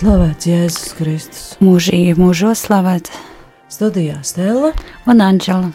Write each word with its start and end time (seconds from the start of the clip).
Slavēts 0.00 0.46
Jēzus 0.48 0.92
Kristus. 0.96 1.40
Mūžīgi 1.60 2.14
mūžos 2.16 2.62
slavēt. 2.64 3.10
Studijā 3.68 4.22
Stela. 4.24 4.70
Un 5.04 5.20
Anģela. 5.20 5.74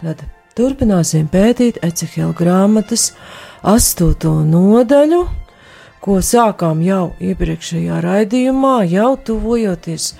Tad 0.00 0.22
turpināsim 0.56 1.26
pētīt 1.28 1.76
Ecehela 1.84 2.32
grāmatas 2.38 3.10
astoto 3.60 4.38
nodaļu, 4.48 5.20
ko 6.00 6.16
sākām 6.24 6.80
jau 6.86 7.10
iepriekšējā 7.20 8.00
raidījumā, 8.06 8.72
jau 8.88 9.10
tuvojoties 9.28 10.14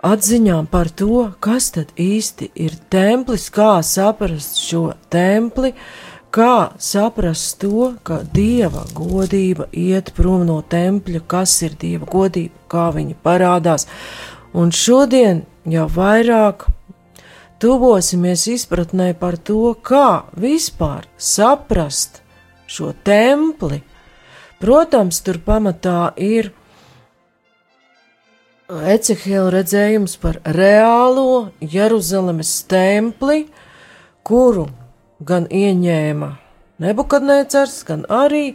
atziņām 0.00 0.72
par 0.72 0.88
to, 0.88 1.26
kas 1.44 1.74
tad 1.76 1.92
īsti 2.00 2.54
ir 2.56 2.80
templis, 2.88 3.50
kā 3.52 3.82
saprast 3.84 4.62
šo 4.64 4.94
templi, 5.12 5.74
kā 6.36 6.76
saprast 6.82 7.62
to, 7.62 7.94
ka 8.04 8.20
dieva 8.36 8.84
godība 8.96 9.70
iet 9.72 10.12
prom 10.16 10.44
no 10.48 10.58
tempļa, 10.60 11.22
kas 11.24 11.54
ir 11.64 11.76
dieva 11.80 12.08
godība, 12.12 12.58
kā 12.68 12.90
viņa 12.92 13.16
parādās. 13.24 13.86
Un 14.56 14.72
šodien 14.72 15.44
jau 15.64 15.86
vairāk 15.92 16.66
tuvosimies 17.62 18.46
izpratnē 18.52 19.14
par 19.18 19.38
to, 19.40 19.72
kā 19.80 20.28
vispār 20.36 21.08
saprast 21.16 22.20
šo 22.68 22.92
templi. 23.06 23.80
Protams, 24.60 25.20
tur 25.24 25.40
pamatā 25.44 26.12
ir 26.20 26.52
Ecehela 28.66 29.52
redzējums 29.54 30.16
par 30.18 30.40
reālo 30.42 31.52
Jeruzalemes 31.62 32.50
templi, 32.66 33.44
kuru 34.26 34.66
gan 35.20 35.46
ieņēma 35.50 36.34
Nebukadnēcars, 36.76 37.78
gan 37.88 38.02
arī 38.12 38.50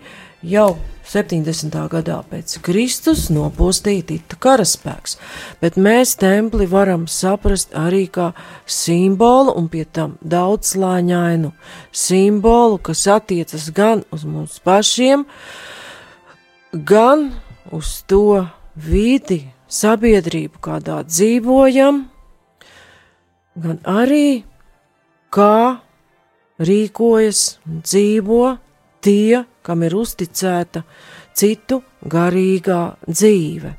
jau 0.46 0.76
70. 1.10 1.74
gadā 1.90 2.20
pēc 2.30 2.54
Kristus 2.62 3.32
nopostīja 3.34 4.06
Tita 4.12 4.38
karaspēks, 4.38 5.18
bet 5.58 5.80
mēs 5.82 6.14
templi 6.22 6.68
varam 6.70 7.08
saprast 7.10 7.74
arī 7.74 8.04
kā 8.14 8.30
simbolu 8.70 9.56
un 9.58 9.72
pie 9.74 9.88
tam 9.90 10.20
daudzslāņainu 10.22 11.50
simbolu, 11.90 12.78
kas 12.78 13.08
attiecas 13.10 13.72
gan 13.74 14.06
uz 14.14 14.30
mums 14.30 14.62
pašiem, 14.62 15.26
gan 16.78 17.32
uz 17.74 18.04
to 18.06 18.46
vidi, 18.78 19.48
sabiedrību, 19.66 20.62
kādā 20.62 21.02
dzīvojam, 21.10 22.04
gan 23.58 23.82
arī 23.82 24.44
kā 25.34 25.82
rīkojas 26.62 27.44
un 27.68 27.82
dzīvo 27.86 28.46
tie, 29.02 29.44
kam 29.66 29.86
ir 29.86 29.96
uzticēta 29.98 30.84
citu 31.38 31.82
garīgā 32.06 32.82
dzīve. 33.10 33.78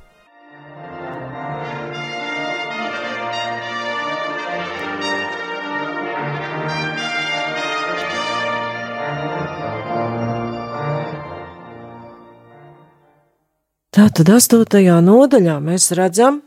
Tātad 13.93 14.31
astotajā 14.33 14.97
nodaļā 15.05 15.59
mēs 15.61 15.91
redzam, 15.97 16.41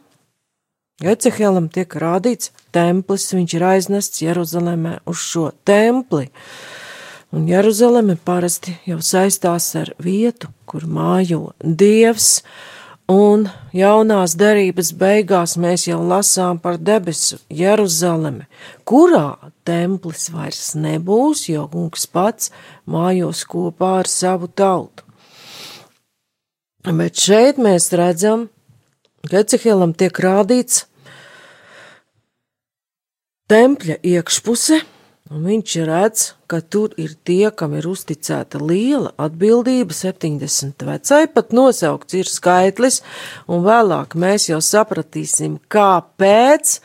Ecehelam 1.04 1.66
tiek 1.68 1.92
rādīts 2.00 2.54
templis, 2.72 3.28
viņš 3.36 3.54
ir 3.58 3.64
aiznests 3.68 4.22
Jeruzalemē 4.24 5.02
uz 5.12 5.20
šo 5.20 5.50
templi. 5.68 6.30
Un 7.36 7.50
Jeruzaleme 7.52 8.16
parasti 8.16 8.78
jau 8.88 9.02
saistās 9.04 9.68
ar 9.76 9.92
vietu, 10.00 10.48
kur 10.64 10.86
mājo 10.88 11.52
dievs, 11.60 12.46
un 13.12 13.50
jaunās 13.76 14.38
derības 14.40 14.94
beigās 14.96 15.58
mēs 15.60 15.90
jau 15.90 16.00
lasām 16.00 16.64
par 16.64 16.80
debesu 16.80 17.42
Jeruzaleme, 17.52 18.48
kurā 18.88 19.52
templis 19.68 20.30
vairs 20.32 20.78
nebūs, 20.80 21.50
jo 21.52 21.68
kungs 21.76 22.08
pats 22.08 22.54
mājos 22.88 23.44
kopā 23.44 23.98
ar 24.00 24.08
savu 24.08 24.48
tautu. 24.48 25.04
Bet 26.88 27.20
šeit 27.20 27.60
mēs 27.60 27.92
redzam, 27.92 28.48
ka 29.30 29.42
Ecehelam 29.44 29.94
tiek 29.98 30.18
rādīts 30.22 30.86
tempļa 33.52 34.00
iekšpuse, 34.02 34.80
un 35.34 35.46
viņš 35.46 35.76
redz, 35.86 36.24
ka 36.50 36.60
tur 36.62 36.94
ir 37.02 37.16
tie, 37.26 37.50
kam 37.54 37.74
ir 37.78 37.88
uzticēta 37.90 38.60
liela 38.62 39.12
atbildība, 39.22 39.94
70 39.94 40.86
vecai, 40.86 41.22
pat 41.34 41.54
nosaukts 41.54 42.18
ir 42.18 42.30
skaitlis, 42.30 43.02
un 43.50 43.66
vēlāk 43.66 44.18
mēs 44.22 44.50
jau 44.52 44.62
sapratīsim, 44.62 45.60
kāpēc, 45.70 46.80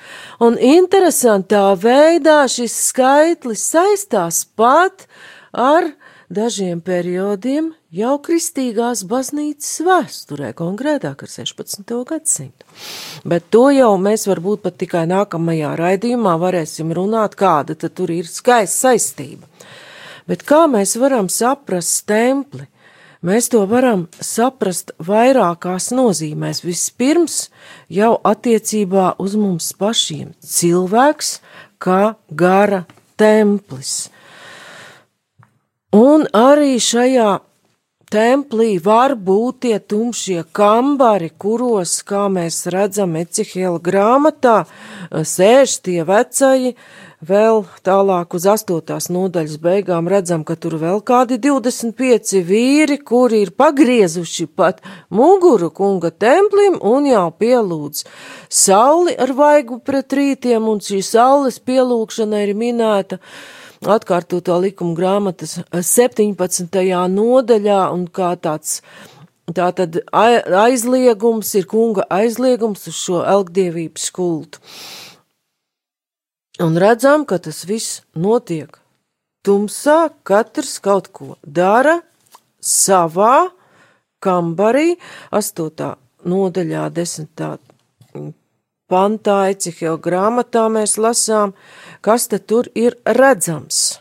un 0.45 0.57
interesantā 0.57 1.67
veidā 1.81 2.43
šis 2.49 2.77
skaitlis 2.91 3.65
saistās 3.75 4.45
pat 4.57 5.09
ar 5.53 5.93
dažiem 6.31 6.79
periodiem 6.81 7.73
jau 7.91 8.15
kristīgās 8.23 9.03
baznīcas 9.11 9.81
vēsturē, 9.87 10.53
konkrētāk 10.57 11.25
ar 11.27 11.33
16. 11.33 11.85
gadsimtu. 12.07 12.67
Bet 13.27 13.51
to 13.51 13.67
jau 13.75 13.93
mēs 13.99 14.29
varbūt 14.31 14.63
pat 14.65 14.79
tikai 14.81 15.05
nākamajā 15.11 15.75
raidījumā 15.81 16.37
varēsim 16.41 16.95
runāt, 16.97 17.35
kāda 17.39 17.75
tad 17.75 17.97
tur 17.99 18.13
ir 18.15 18.31
skaista 18.31 18.91
saistība. 18.91 19.51
Bet 20.31 20.45
kā 20.47 20.67
mēs 20.71 20.95
varam 21.01 21.27
saprast 21.33 22.07
templi? 22.07 22.69
Mēs 23.27 23.51
to 23.53 23.67
varam 23.69 24.07
saprast 24.25 24.95
vairākās 25.05 25.91
nozīmēs. 25.93 26.63
Vispirms 26.65 27.51
jau 27.93 28.15
attiecībā 28.25 29.11
uz 29.21 29.35
mums 29.37 29.75
pašiem- 29.77 30.33
cilvēks 30.57 31.41
kā 31.79 32.15
gara 32.33 32.87
templis. 33.19 34.09
Un 35.91 36.23
arī 36.31 36.77
šajā 36.78 37.41
templī 38.15 38.77
var 38.78 39.17
būt 39.19 39.65
tie 39.65 39.78
tumšie 39.83 40.45
kambari, 40.55 41.33
kuros, 41.34 41.97
kā 42.06 42.28
mēs 42.31 42.62
redzam, 42.71 43.17
Ecihela 43.19 43.83
grāmatā, 43.83 44.69
sēž 45.11 45.75
tie 45.83 46.05
vecai, 46.06 46.77
vēl 47.27 47.65
tālāk 47.83 48.39
uz 48.39 48.47
astotās 48.55 49.11
nodaļas 49.11 49.59
beigām 49.59 50.06
redzam, 50.06 50.47
ka 50.47 50.55
tur 50.55 50.78
vēl 50.78 51.03
kādi 51.03 51.43
25 51.43 52.39
vīri, 52.47 53.03
kuri 53.03 53.43
ir 53.49 53.51
pagriezuši 53.51 54.47
pat 54.47 54.78
muguru 55.11 55.75
kunga 55.75 56.15
templim 56.15 56.78
un 56.78 57.10
jau 57.10 57.28
pielūdz 57.34 58.07
sauli 58.47 59.19
ar 59.19 59.34
vaigu 59.34 59.83
pret 59.83 60.15
rītiem, 60.15 60.71
un 60.71 60.78
šī 60.78 61.03
saules 61.03 61.59
pielūkšana 61.59 62.47
ir 62.47 62.54
minēta 62.54 63.19
atkārtoto 63.86 64.59
likuma 64.60 64.97
grāmatas 64.98 65.59
17. 65.72 66.82
nodaļā 67.15 67.80
un 67.94 68.06
kā 68.09 68.34
tāds 68.36 68.80
Tā 69.50 69.71
tad 69.74 69.97
aizliegums 70.15 71.48
ir 71.59 71.66
kunga 71.66 72.04
aizliegums 72.12 72.86
uz 72.86 72.98
šo 72.98 73.22
elgdievības 73.27 74.10
kultu. 74.15 74.60
Un 76.62 76.77
redzam, 76.78 77.24
ka 77.27 77.41
tas 77.42 77.65
viss 77.66 78.03
notiek 78.15 78.77
tumsā, 79.47 80.12
katrs 80.22 80.77
kaut 80.84 81.09
ko 81.16 81.34
dara 81.42 81.97
savā 82.60 83.48
kambarī, 84.22 84.98
astotā 85.32 85.94
nodaļā, 86.28 86.91
desmitā 88.91 88.98
pantā, 88.98 89.51
Ecihela 89.51 89.98
grāmatā 89.98 90.69
mēs 90.69 90.98
lasām, 90.98 91.54
kas 92.03 92.28
te 92.28 92.39
tur 92.39 92.69
ir 92.75 92.97
redzams. 93.04 94.01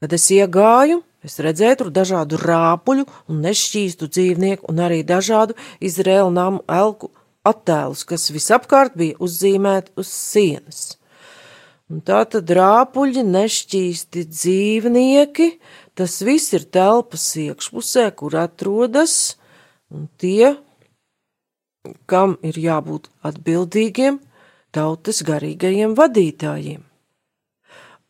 Kad 0.00 0.12
es 0.12 0.30
iegāju, 0.30 1.02
es 1.24 1.38
redzēju 1.40 1.76
tur 1.78 1.90
dažādu 1.90 2.36
rāpuļu 2.36 3.06
un 3.28 3.40
nešķīstu 3.40 4.08
dzīvnieku 4.08 4.68
un 4.68 4.78
arī 4.78 5.02
dažādu 5.02 5.56
Izraēlu 5.80 6.30
namu 6.30 6.60
elku 6.68 7.10
attēlus, 7.44 8.04
kas 8.04 8.30
visapkārt 8.30 8.96
bija 8.96 9.16
uzzīmēti 9.18 9.92
uz 9.96 10.08
sienas. 10.08 10.98
Un 11.88 12.02
tā 12.02 12.24
tad 12.26 12.50
rāpuļi, 12.50 13.22
nešķīsti 13.22 14.26
dzīvnieki, 14.26 15.50
tas 15.94 16.20
viss 16.26 16.52
ir 16.52 16.66
telpas 16.66 17.36
iekšpusē, 17.38 18.10
kur 18.18 18.36
atrodas 18.36 19.36
tie, 20.18 20.56
kam 22.10 22.36
ir 22.46 22.58
jābūt 22.58 23.08
atbildīgiem 23.26 24.18
tautas 24.74 25.22
garīgajiem 25.26 25.94
vadītājiem. 25.98 26.82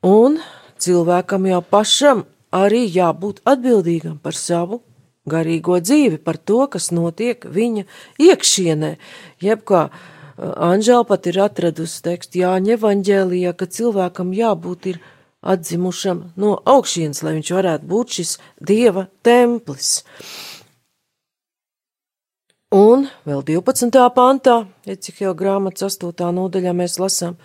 Un 0.07 0.41
cilvēkam 0.83 1.47
jau 1.51 1.63
pašam 1.63 2.25
arī 2.55 2.85
jābūt 2.91 3.43
atbildīgam 3.47 4.19
par 4.23 4.37
savu 4.39 4.83
garīgo 5.27 5.79
dzīvi, 5.83 6.21
par 6.23 6.39
to, 6.39 6.65
kas 6.71 6.93
notiek 6.95 7.43
viņa 7.43 7.87
iekšienē. 8.23 8.93
Jeb 9.43 9.65
kā 9.67 9.89
Anžēla 10.37 11.07
pat 11.09 11.27
ir 11.31 11.39
atradusi 11.41 12.03
tekstu 12.05 12.43
Jāņa 12.43 12.75
evaņģēlijā, 12.77 13.55
ka 13.57 13.69
cilvēkam 13.73 14.35
jābūt 14.37 14.91
ir 14.93 14.99
atzimušam 15.41 16.27
no 16.37 16.59
augšienes, 16.69 17.23
lai 17.25 17.39
viņš 17.39 17.53
varētu 17.57 17.89
būt 17.89 18.19
šis 18.19 18.35
dieva 18.61 19.07
templis. 19.25 20.03
Un 22.75 23.05
vēl 23.23 23.45
12. 23.47 23.95
pantā, 24.11 24.65
Ecihela 24.83 25.37
grāmatas 25.39 25.85
8. 25.87 26.33
nodaļā 26.35 26.73
mēs 26.75 26.97
lasām, 26.99 27.37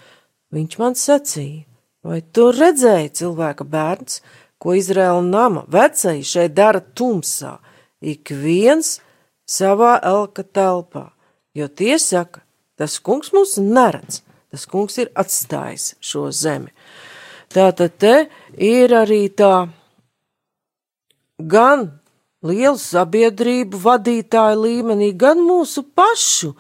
viņš 0.50 0.78
man 0.82 0.98
sacīja, 0.98 1.68
vai 2.02 2.24
tu 2.34 2.48
redzēji 2.50 3.12
cilvēka 3.22 3.68
bērns, 3.70 4.24
ko 4.58 4.74
Izraēla 4.74 5.22
nama 5.22 5.62
vecai 5.70 6.24
šeit 6.26 6.56
dara 6.58 6.82
tumsā, 6.82 7.60
ik 8.02 8.34
viens 8.34 9.00
savā 9.46 10.00
elka 10.02 10.42
telpā, 10.42 11.12
jo 11.54 11.70
tie 11.70 12.00
saka, 12.02 12.42
tas 12.74 12.98
kungs 12.98 13.30
mūs 13.30 13.60
neredz, 13.62 14.24
tas 14.50 14.66
kungs 14.66 14.98
ir 14.98 15.14
atstājis 15.14 16.00
šo 16.02 16.32
zemi. 16.34 16.74
Tātad 17.54 17.94
te 18.02 18.16
ir 18.58 18.90
arī 18.90 19.28
tā 19.30 19.70
gan 21.38 21.92
lielu 22.46 22.78
sabiedrību 22.80 23.80
vadītāju 23.82 24.62
līmenī, 24.66 25.12
gan 25.18 25.42
mūsu 25.46 25.84
pašu 25.96 26.54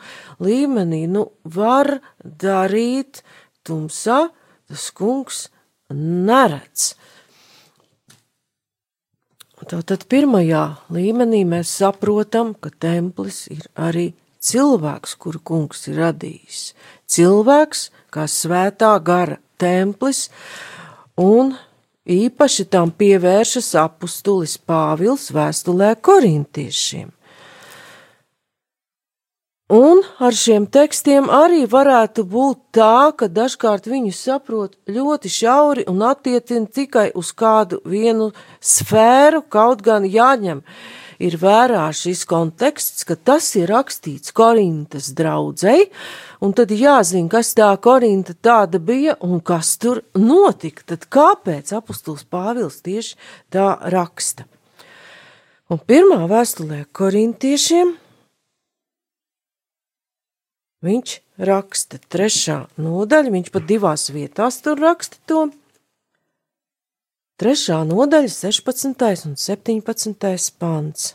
līmenī, 0.43 1.05
nu, 1.09 1.27
var 1.43 1.99
darīt 2.21 3.23
tumsā, 3.65 4.27
tas 4.69 4.89
kungs 4.95 5.47
neredz. 5.91 6.93
Tātad 9.61 10.07
pirmajā 10.09 10.63
līmenī 10.89 11.43
mēs 11.45 11.69
saprotam, 11.79 12.55
ka 12.57 12.71
templis 12.81 13.45
ir 13.53 13.67
arī 13.77 14.07
cilvēks, 14.41 15.13
kuru 15.21 15.41
kungs 15.45 15.85
ir 15.91 15.99
radījis. 16.01 16.61
Cilvēks 17.05 17.83
kā 18.11 18.25
svētā 18.25 18.95
gara 19.05 19.37
templis, 19.61 20.29
un 21.21 21.53
Īpaši 22.09 22.65
tam 22.65 22.89
pievēršas 22.98 23.75
apustulis 23.77 24.56
Pāvils 24.57 25.27
vēstulē 25.36 25.94
korintiešiem. 26.01 27.12
Un 29.71 30.01
ar 30.19 30.36
šiem 30.36 30.65
tekstiem 30.68 31.30
arī 31.31 31.62
varētu 31.69 32.25
būt 32.27 32.57
tā, 32.75 33.13
ka 33.15 33.30
dažkārt 33.31 33.86
viņu 33.88 34.12
saprot 34.12 34.74
ļoti 34.89 35.30
šauri 35.31 35.86
un 35.88 36.01
attiecina 36.03 36.68
tikai 36.68 37.06
uz 37.15 37.30
kādu 37.31 37.80
vienu 37.86 38.33
sfēru, 38.59 39.45
kaut 39.48 39.86
gan 39.86 40.03
jāņem 40.03 40.59
ir 41.21 41.38
vērā 41.41 41.83
šis 41.95 42.23
konteksts, 42.29 43.06
ka 43.07 43.15
tas 43.15 43.50
ir 43.59 43.69
rakstīts 43.71 44.33
Korintas 44.35 45.12
draudzei, 45.18 45.88
un 46.41 46.56
tad 46.57 46.73
jāzina, 46.73 47.29
kas 47.31 47.53
tā 47.57 47.69
Korinta 47.81 48.33
tāda 48.33 48.81
bija 48.81 49.18
un 49.25 49.39
kas 49.45 49.75
tur 49.81 50.03
notika. 50.18 50.85
Tad 50.94 51.07
kāpēc 51.13 51.73
apustuls 51.77 52.25
Pāvils 52.25 52.81
tieši 52.85 53.18
tā 53.53 53.75
raksta? 53.94 54.47
Un 55.71 55.79
pirmā 55.88 56.25
vēstulē 56.27 56.83
korintiešiem 56.91 57.94
viņš 60.83 61.13
raksta 61.47 62.00
trešā 62.12 62.57
nodaļa, 62.81 63.31
viņš 63.38 63.51
pat 63.53 63.69
divās 63.69 64.09
vietās 64.12 64.59
tur 64.65 64.81
raksta 64.81 65.21
to. 65.29 65.45
Trešā 67.41 67.79
nodaļa, 67.89 68.29
16. 68.29 69.25
un 69.25 69.31
17. 69.33 70.51
pants. 70.61 71.05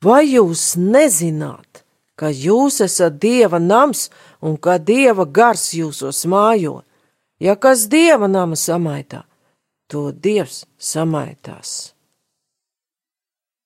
Vai 0.00 0.22
jūs 0.30 0.62
nezināt, 0.80 1.82
ka 2.16 2.30
jūs 2.32 2.80
esat 2.86 3.18
dieva 3.20 3.60
nams 3.60 4.06
un 4.40 4.56
ka 4.56 4.78
dieva 4.80 5.26
gars 5.28 5.66
jūsos 5.76 6.22
mājo? 6.24 6.78
Ja 7.36 7.52
kas 7.52 7.84
dieva 7.92 8.30
nama 8.32 8.56
samaitā, 8.56 9.26
to 9.92 10.06
dievs 10.08 10.62
samaitās. 10.80 11.92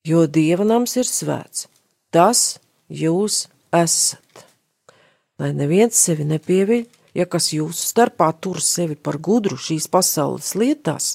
Jo 0.03 0.27
dieva 0.27 0.67
nams 0.67 0.97
ir 0.99 1.07
svēts, 1.07 1.69
tas 2.11 2.59
jūs 2.91 3.45
esat. 3.71 4.43
Lai 5.39 5.55
neviens 5.55 6.03
sevi 6.03 6.27
nepieviļ, 6.35 6.85
ja 7.15 7.31
kas 7.31 7.53
jūsu 7.55 7.93
starpā 7.95 8.33
tur 8.43 8.59
sevi 8.59 8.99
par 8.99 9.23
gudru 9.23 9.55
šīs 9.55 9.87
pasaules 9.87 10.57
lietās, 10.59 11.15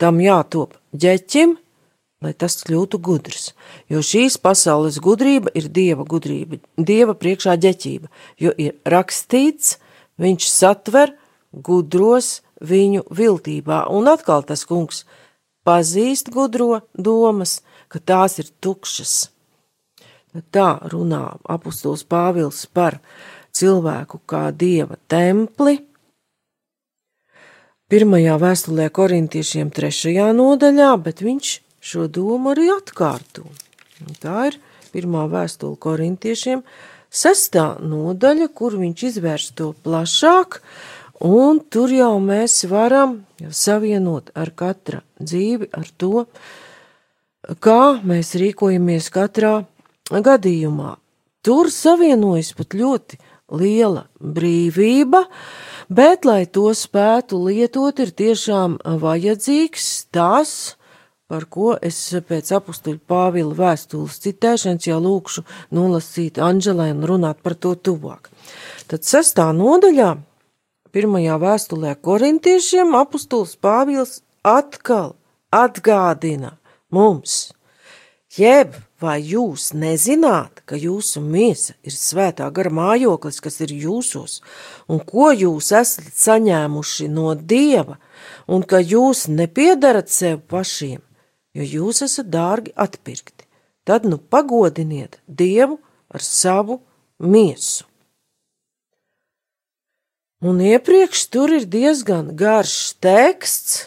tam 0.00 0.20
jātop 0.20 0.76
ģeķim, 0.96 1.56
lai 2.24 2.32
tas 2.32 2.56
kļūtu 2.64 3.00
gudrs, 3.02 3.50
jo 3.92 4.00
šīs 4.04 4.38
pasaules 4.42 4.98
gudrība 5.04 5.52
ir 5.58 5.68
dieva 5.68 6.06
gudrība, 6.08 6.60
dieva 6.76 7.14
priekšā 7.18 7.56
ģeķība, 7.60 8.10
jo 8.40 8.54
ir 8.56 8.76
rakstīts, 8.88 9.76
viņš 10.20 10.48
satver 10.48 11.14
gudros 11.52 12.40
viņu 12.64 13.04
viltībā, 13.12 13.84
un 13.92 14.08
atkal 14.08 14.44
tas 14.48 14.64
kungs 14.68 15.04
pazīst 15.66 16.30
gudro 16.32 16.80
domas, 16.94 17.60
ka 17.88 18.00
tās 18.00 18.38
ir 18.40 18.50
tukšas. 18.60 19.30
Tā 20.52 20.68
runā 20.92 21.38
apustuls 21.48 22.04
Pāvils 22.04 22.66
par 22.68 22.98
cilvēku 23.56 24.20
kā 24.28 24.50
dieva 24.52 24.98
templi, 25.08 25.80
pirmajā 27.92 28.34
vēstulē 28.42 28.88
korintiešiem 28.90 29.70
trešajā 29.74 30.32
nodaļā, 30.34 30.90
bet 31.02 31.22
viņš 31.22 31.52
šo 31.86 32.08
domu 32.10 32.52
arī 32.54 32.68
atkārto. 32.74 33.46
Un 34.02 34.18
tā 34.20 34.48
ir 34.50 34.58
pirmā 34.90 35.26
vēstule 35.30 35.78
korintiešiem, 35.78 36.64
sestā 37.10 37.76
nodaļa, 37.78 38.50
kur 38.50 38.76
viņš 38.80 39.04
izvērš 39.10 39.48
to 39.58 39.70
plašāk, 39.86 40.60
un 41.22 41.62
tur 41.70 41.92
jau 41.94 42.16
mēs 42.20 42.64
varam 42.70 43.20
savienot 43.38 44.34
ar 44.34 44.50
katra 44.50 45.02
dzīvi, 45.22 45.70
ar 45.70 45.86
to, 45.96 46.26
kā 47.62 47.80
mēs 48.02 48.34
rīkojamies 48.40 49.08
katrā 49.14 49.60
gadījumā. 50.10 50.96
Tur 51.46 51.70
savienojas 51.70 52.50
pat 52.58 52.74
ļoti 52.74 53.20
liela 53.52 54.06
brīvība, 54.20 55.26
bet, 55.88 56.26
lai 56.26 56.46
to 56.46 56.72
spētu 56.74 57.38
lietot, 57.46 58.00
ir 58.02 58.10
tiešām 58.10 58.80
vajadzīgs 59.02 60.08
tas, 60.14 60.76
par 61.26 61.46
ko 61.50 61.74
es 61.82 61.98
pēc 62.28 62.52
apstuļu 62.58 63.00
Pāvila 63.10 63.54
vēstules 63.58 64.18
citēšanas 64.22 64.86
jau 64.86 65.00
lūkšu 65.02 65.42
nolasīt 65.74 66.38
Anģelē 66.42 66.92
un 66.94 67.06
runāt 67.10 67.42
par 67.42 67.56
to 67.58 67.74
tuvāk. 67.74 68.30
Tad 68.86 69.06
sestā 69.06 69.48
nodaļā, 69.54 70.14
pirmajā 70.94 71.38
vēstulē 71.42 71.96
korintiešiem, 72.02 72.94
apustulis 72.98 73.56
Pāvils 73.58 74.20
atkal 74.46 75.16
atgādina 75.54 76.56
mums, 76.94 77.50
jeb 78.38 78.74
vai 79.00 79.18
jūs 79.20 79.70
nezināt, 79.76 80.62
ka 80.64 80.78
jūsu 80.80 81.20
miesa 81.20 81.74
ir 81.84 81.94
svētā 81.94 82.48
gara 82.52 82.72
mājoklis, 82.72 83.40
kas 83.44 83.60
ir 83.64 83.74
jūsos, 83.76 84.40
un 84.88 85.02
ko 85.04 85.30
jūs 85.32 85.72
esat 85.76 86.12
saņēmuši 86.16 87.08
no 87.12 87.34
Dieva, 87.36 87.98
un 88.48 88.64
ka 88.64 88.80
jūs 88.80 89.26
nepiedarat 89.28 90.08
sev 90.12 90.40
pašiem, 90.48 91.02
jo 91.56 91.66
jūs 91.66 92.04
esat 92.06 92.30
dārgi 92.32 92.72
atpirkti. 92.76 93.44
Tad 93.86 94.08
nu 94.08 94.18
pagodiniet 94.18 95.20
Dievu 95.28 95.78
ar 96.08 96.24
savu 96.24 96.80
miesu. 97.18 97.84
Un 100.44 100.60
iepriekš 100.60 101.28
tur 101.32 101.52
ir 101.56 101.64
diezgan 101.64 102.34
garš 102.36 102.96
teksts, 103.00 103.86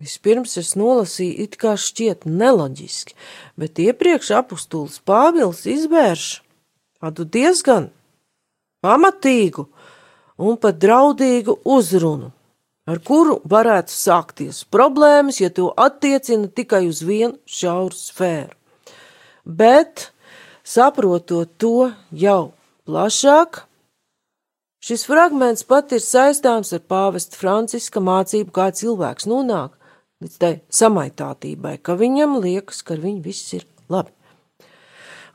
Vispirms 0.00 0.56
es 0.56 0.72
nolasīju, 0.80 1.44
it 1.44 1.58
kā 1.60 1.74
šķiet 1.76 2.24
neloģiski, 2.24 3.12
bet 3.60 3.80
iepriekš 3.84 4.30
apustulis 4.38 4.96
Pāvils 5.04 5.66
izvērš 5.68 6.28
tādu 6.96 7.26
diezgan 7.28 7.90
pamatīgu 8.80 9.66
un 10.40 10.56
pat 10.60 10.78
draudīgu 10.80 11.58
uzrunu, 11.68 12.30
ar 12.88 13.00
kuru 13.04 13.42
varētu 13.44 13.92
sākties 13.92 14.62
problēmas, 14.72 15.42
ja 15.42 15.50
to 15.52 15.68
attiecina 15.76 16.48
tikai 16.48 16.86
uz 16.88 17.02
vienu 17.04 17.36
šauru 17.44 17.96
sfēru. 17.96 18.56
Bet, 19.44 20.06
saprotot 20.64 21.52
to 21.60 21.90
jau 22.08 22.54
plašāk, 22.88 23.66
šis 24.80 25.04
fragments 25.04 25.68
pat 25.68 25.92
ir 25.92 26.00
saistāms 26.00 26.72
ar 26.72 26.80
pāvesta 26.88 27.36
Franciska 27.36 28.00
mācību, 28.00 28.48
kā 28.48 28.70
cilvēks 28.80 29.28
nonāk 29.28 29.76
līdz 30.20 30.38
tai 30.40 30.52
samaitātībai, 30.74 31.78
ka 31.82 31.96
viņam 32.00 32.38
liekas, 32.44 32.82
ka 32.86 32.98
viņ 33.00 33.20
viss 33.24 33.54
ir 33.56 33.66
labi. 33.92 34.12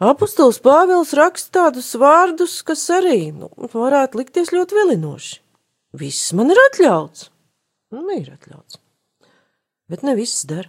Apostols 0.03 0.59
Pāvils 0.59 1.13
raksta 1.15 1.61
tādus 1.61 1.93
vārdus, 1.95 2.59
kas 2.67 2.83
arī 2.91 3.31
nu, 3.31 3.47
varētu 3.71 4.19
likties 4.19 4.51
ļoti 4.51 4.75
vilinoši. 4.75 5.37
Viss 5.95 6.33
man 6.35 6.51
ir 6.51 6.59
atļauts. 6.67 7.29
Nu, 7.95 8.03
ir 8.11 8.33
atļauts. 8.33 8.81
Bet 9.87 10.03
ne 10.03 10.15
viss 10.17 10.43
dara. 10.49 10.67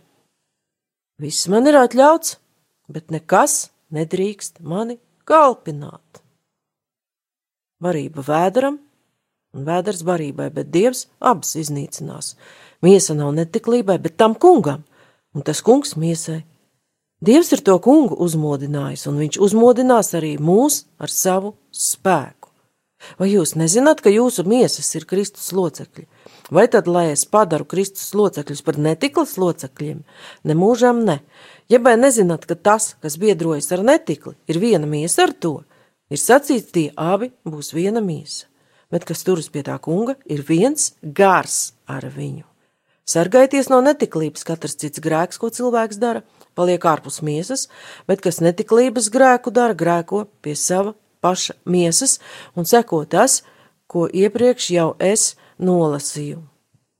Viss 1.18 1.48
man 1.50 1.66
ir 1.66 1.78
atļauts, 1.80 2.36
bet 2.92 3.10
nekas 3.10 3.70
nedrīkst 3.90 4.60
mani 4.60 4.98
kalpināt. 5.26 6.20
Varība 7.82 8.22
vēderam 8.24 8.78
un 9.56 9.66
vēders 9.66 10.04
barībai, 10.06 10.50
bet 10.52 10.70
dievs 10.70 11.06
abas 11.18 11.56
iznīcinās. 11.58 12.34
Miesa 12.84 13.16
nav 13.16 13.32
netiklībai, 13.36 13.98
bet 14.02 14.18
tam 14.20 14.34
kungam, 14.34 14.84
un 15.34 15.44
tas 15.46 15.62
kungs 15.64 15.96
miesai. 15.96 16.42
Dievs 17.24 17.48
ir 17.56 17.62
to 17.64 17.78
kungu 17.80 18.18
uzmodinājis, 18.20 19.06
un 19.08 19.22
viņš 19.22 19.38
uzmodinās 19.40 20.12
arī 20.18 20.34
mūs 20.36 20.82
ar 21.00 21.12
savu 21.12 21.54
spēku. 21.72 22.50
Vai 23.20 23.28
jūs 23.30 23.54
nezināt, 23.56 24.00
ka 24.04 24.10
jūsu 24.12 24.44
miesas 24.48 24.88
ir 24.98 25.06
Kristus 25.08 25.48
locekļi? 25.56 26.06
Vai 26.52 26.66
tad, 26.72 26.88
lai 26.88 27.10
es 27.12 27.24
padaru 27.28 27.66
Kristus 27.68 28.12
locekļus 28.16 28.62
par 28.66 28.78
netiklas 28.80 29.36
locekļiem? 29.40 30.02
Nemūžam 30.48 31.04
ne. 31.06 31.20
Ja 31.72 31.80
vai 31.82 31.96
nezināt, 32.00 32.46
ka 32.48 32.56
tas, 32.56 32.94
kas 33.02 33.18
biedrojas 33.20 33.70
ar 33.74 33.84
netikli, 33.84 34.36
ir 34.48 34.60
viena 34.62 34.88
miesa 34.88 35.26
ar 35.26 35.34
to, 35.34 35.54
ir 36.12 36.20
sacīts, 36.22 36.72
tie 36.72 36.90
abi 36.96 37.32
būs 37.48 37.72
viena 37.76 38.02
miesa, 38.04 38.46
bet 38.92 39.08
kas 39.08 39.24
turas 39.26 39.48
pie 39.52 39.64
tā 39.66 39.78
kunga, 39.82 40.16
ir 40.24 40.44
viens 40.46 40.92
gars 41.02 41.74
ar 41.90 42.06
viņu. 42.12 42.46
Sargaities 43.06 43.68
no 43.70 43.78
netiklības, 43.86 44.42
katrs 44.42 44.74
cits 44.80 44.98
grēks, 44.98 45.38
ko 45.38 45.46
cilvēks 45.54 46.00
dara, 46.02 46.24
paliek 46.58 46.82
ārpus 46.90 47.20
miesas, 47.22 47.68
bet 48.10 48.18
kas 48.24 48.40
netiklības 48.42 49.12
grēku 49.14 49.52
dara, 49.54 49.76
grēko 49.78 50.24
pie 50.42 50.56
sava 50.58 50.96
paša 51.22 51.54
miesas 51.70 52.18
un 52.58 52.66
seko 52.66 53.04
tas, 53.06 53.44
ko 53.86 54.08
iepriekš 54.10 54.70
jau 54.74 54.88
es 54.98 55.36
nolasīju. 55.62 56.42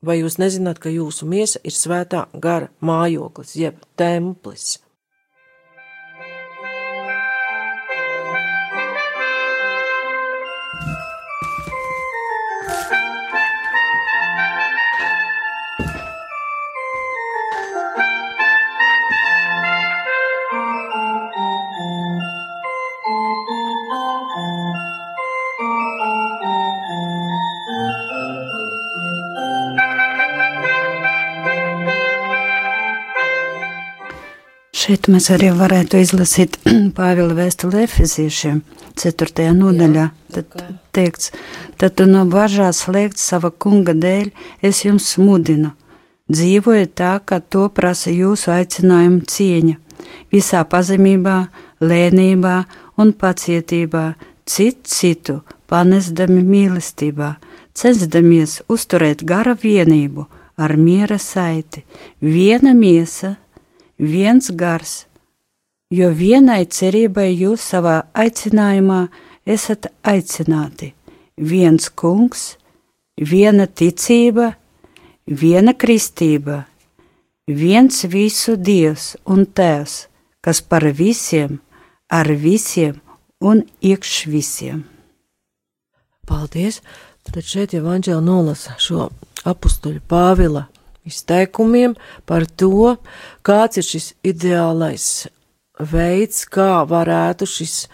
Vai 0.06 0.20
jūs 0.20 0.38
nezināt, 0.38 0.78
ka 0.78 0.92
jūsu 0.94 1.26
miesa 1.26 1.58
ir 1.66 1.74
svētā 1.74 2.28
gara 2.38 2.70
mājoklis, 2.78 3.56
jeb 3.58 3.82
templis? 3.98 4.76
Šeit 34.86 35.08
mēs 35.10 35.24
arī 35.34 35.48
varētu 35.50 35.98
izlasīt 35.98 36.60
Pāvila 36.94 37.34
vēstuli 37.34 37.80
Efeziešiem, 37.82 38.60
4. 39.02 39.46
nodaļā. 39.58 40.04
Tad 40.30 40.52
teikts, 40.94 41.32
tad 41.74 41.96
tu 41.98 42.04
no 42.06 42.20
bažās 42.30 42.84
slēgt 42.84 43.18
sava 43.18 43.48
kunga 43.50 43.96
dēļ, 43.98 44.28
es 44.62 44.84
jums 44.84 45.08
mudinu. 45.18 45.72
Dzīvojiet 46.30 46.92
tā, 47.00 47.16
kā 47.18 47.40
to 47.42 47.64
prasa 47.74 48.12
jūsu 48.14 48.52
aicinājuma 48.54 49.26
cieņa, 49.26 49.74
visā 50.30 50.60
pazemībā, 50.70 51.34
lēnībā 51.82 52.54
un 53.02 53.10
pacietībā, 53.24 54.04
citu 54.46 54.86
citu 54.86 55.36
panesdami 55.66 56.44
mīlestībā, 56.46 57.32
censdamies 57.74 58.60
uzturēt 58.70 59.26
gara 59.26 59.56
vienību 59.58 60.28
ar 60.62 60.76
miera 60.78 61.18
saiti, 61.18 61.82
viena 62.22 62.70
miesa 62.70 63.34
viens 63.98 64.50
gars, 64.50 65.06
jo 65.90 66.10
vienai 66.10 66.64
cerībai 66.66 67.30
jūs 67.32 67.64
savā 67.72 68.02
aicinājumā 68.14 69.06
esat 69.46 69.90
aicināti. 70.02 70.92
Viens 71.36 71.90
kungs, 71.92 72.56
viena 73.16 73.66
ticība, 73.66 74.54
viena 75.26 75.74
kristība, 75.74 76.64
viens 77.46 78.04
visu 78.08 78.56
dievs 78.56 79.14
un 79.24 79.46
tēvs, 79.46 80.06
kas 80.40 80.62
par 80.62 80.86
visiem, 80.96 81.60
ar 82.08 82.30
visiem 82.30 83.00
un 83.40 83.64
iekš 83.82 84.26
visiem. 84.30 84.84
Paldies! 86.26 86.80
Tad 87.26 87.42
šeit 87.42 87.72
Anģela 87.74 88.22
nolasa 88.22 88.76
šo 88.78 89.08
apstuļu 89.46 89.98
Pāvila 90.06 90.68
izteikumiem 91.06 91.96
par 92.26 92.46
to, 92.46 92.96
kāds 93.46 93.80
ir 93.80 93.86
šis 93.86 94.10
ideālais 94.26 95.26
veids, 95.80 96.44
kā 96.48 96.84
varētu 96.88 97.48
šis 97.48 97.86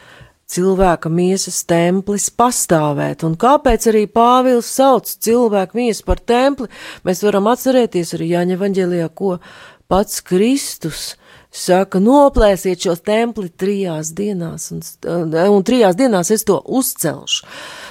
cilvēka 0.52 1.10
miesas 1.12 1.62
templis 1.68 2.28
pastāvēt, 2.34 3.24
un 3.24 3.36
kāpēc 3.40 3.88
arī 3.90 4.04
Pāvils 4.10 4.68
sauc 4.68 5.08
cilvēku 5.08 5.78
miesu 5.80 6.04
par 6.08 6.20
templi, 6.20 6.68
mēs 7.06 7.22
varam 7.24 7.48
atcerēties 7.52 8.14
arī 8.18 8.32
Jāņa 8.34 8.58
Vaņģelijā, 8.60 9.08
ko 9.16 9.38
pats 9.88 10.20
Kristus 10.24 11.12
saka, 11.52 12.00
noplēsiet 12.00 12.80
šos 12.86 13.02
templi 13.04 13.50
trijās 13.52 14.14
dienās, 14.16 14.70
un, 14.72 14.80
un 15.36 15.66
trijās 15.68 15.98
dienās 15.98 16.32
es 16.32 16.46
to 16.48 16.56
uzcelšu. 16.64 17.46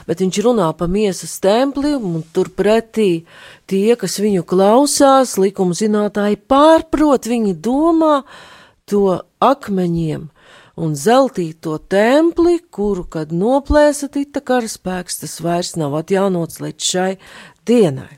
Bet 0.09 0.23
viņš 0.23 0.41
runā 0.47 0.71
pa 0.77 0.89
miesas 0.89 1.37
templi, 1.43 1.93
un 1.95 2.25
turpretī 2.33 3.23
tie, 3.69 3.95
kas 3.99 4.17
viņu 4.19 4.43
klausās, 4.49 5.37
likuma 5.37 5.77
zinātāji 5.77 6.41
pārprot, 6.49 7.29
viņi 7.29 7.55
domā 7.61 8.23
to 8.89 9.21
akmeņiem 9.39 10.29
un 10.81 10.95
zeltīto 10.97 11.77
templi, 11.91 12.57
kuru, 12.73 13.05
kad 13.05 13.33
noplēsa 13.35 14.09
tita 14.09 14.41
karaspēks, 14.41 15.21
tas 15.21 15.37
vairs 15.43 15.75
nav 15.77 15.95
atjaunots 15.99 16.61
līdz 16.63 16.89
šai 16.93 17.11
dienai. 17.67 18.17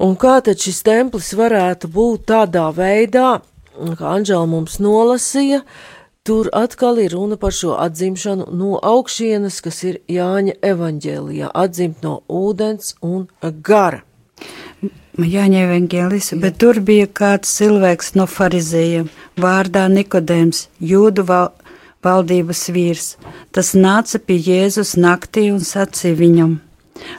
Un 0.00 0.14
kā 0.16 0.38
tad 0.40 0.62
šis 0.62 0.80
templis 0.86 1.34
varētu 1.36 1.90
būt 1.92 2.30
tādā 2.30 2.70
veidā, 2.72 3.42
kā 3.98 4.14
Anģela 4.16 4.46
mums 4.50 4.78
nolasīja, 4.82 5.62
tur 6.26 6.50
atkal 6.56 7.00
ir 7.02 7.14
runa 7.16 7.38
par 7.40 7.54
šo 7.56 7.76
atzimšanu 7.80 8.50
no 8.56 8.78
augšienes, 8.78 9.60
kas 9.64 9.82
ir 9.88 10.00
Jāņa 10.10 10.58
evaņģēlijā, 10.72 11.50
atzimt 11.54 12.04
no 12.06 12.20
ūdens 12.28 12.94
un 13.02 13.26
gara. 13.66 14.04
Jāņa 15.20 15.64
evaņģēlis, 15.66 16.30
bet 16.40 16.60
tur 16.62 16.80
bija 16.80 17.08
kāds 17.08 17.50
cilvēks 17.58 18.14
no 18.16 18.24
farizējiem, 18.30 19.10
vārdā 19.40 19.88
Nikodēms, 19.92 20.68
jūdu 20.80 21.26
val 21.28 21.50
valdības 22.04 22.62
vīrs. 22.72 23.08
Tas 23.52 23.74
nāca 23.76 24.20
pie 24.24 24.38
Jēzus 24.40 24.96
naktī 24.96 25.50
un 25.52 25.60
sacīja 25.64 26.16
viņam: 26.20 26.56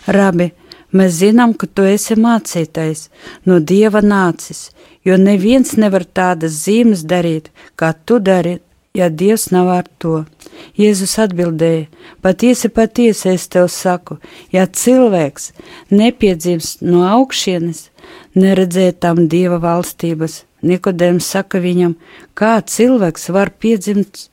Rabi, 0.08 0.52
mēs 0.94 1.20
zinām, 1.22 1.54
ka 1.54 1.68
tu 1.68 1.86
esi 1.88 2.18
mācītais, 2.20 3.08
no 3.46 3.60
dieva 3.60 4.02
nācis, 4.02 4.70
jo 5.06 5.18
neviens 5.18 5.78
nevar 5.78 6.06
tādas 6.06 6.58
zīmes 6.66 7.06
darīt, 7.08 7.50
kā 7.76 7.94
tu 8.06 8.20
dari, 8.20 8.60
ja 8.94 9.10
Dievs 9.10 9.50
nav 9.52 9.70
ar 9.72 9.88
to. 9.98 10.26
Jēzus 10.78 11.16
atbildēja: 11.24 11.88
Patiesi, 12.22 12.70
patiesi 12.70 13.32
es 13.34 13.48
tev 13.52 13.70
saku, 13.72 14.20
ja 14.52 14.68
cilvēks 14.68 15.52
nepiedzimst 15.92 16.84
no 16.86 17.06
augšienes, 17.08 17.88
neredzēt 18.36 19.02
tam 19.06 19.28
Dieva 19.32 19.62
valstības. 19.64 20.44
Nikodēms 20.62 21.26
saka 21.34 21.58
viņam, 21.58 21.96
kā 22.38 22.60
cilvēks 22.62 23.32
var 23.34 23.50
piedzimt 23.58 24.28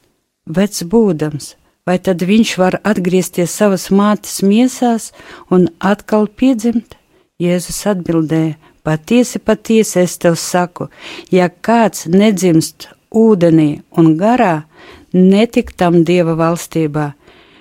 vecs 0.45 0.83
būdams, 0.85 1.55
vai 1.88 1.97
tad 2.04 2.21
viņš 2.28 2.50
var 2.61 2.76
atgriezties 2.85 3.54
savas 3.57 3.88
mātes 3.88 4.42
miesās 4.45 5.12
un 5.54 5.71
atkal 5.80 6.28
piedzimt? 6.28 6.99
Jēzus 7.40 7.80
atbildēja: 7.92 8.59
Patiesi, 8.85 9.38
patiesi 9.38 10.00
es 10.02 10.16
tev 10.21 10.37
saku, 10.40 10.88
ja 11.33 11.49
kāds 11.49 12.07
nedzimst 12.11 12.88
ūdenī 13.14 13.83
un 14.00 14.16
garā, 14.21 14.64
netik 15.12 15.73
tam 15.80 16.02
dieva 16.04 16.35
valstībā. 16.38 17.12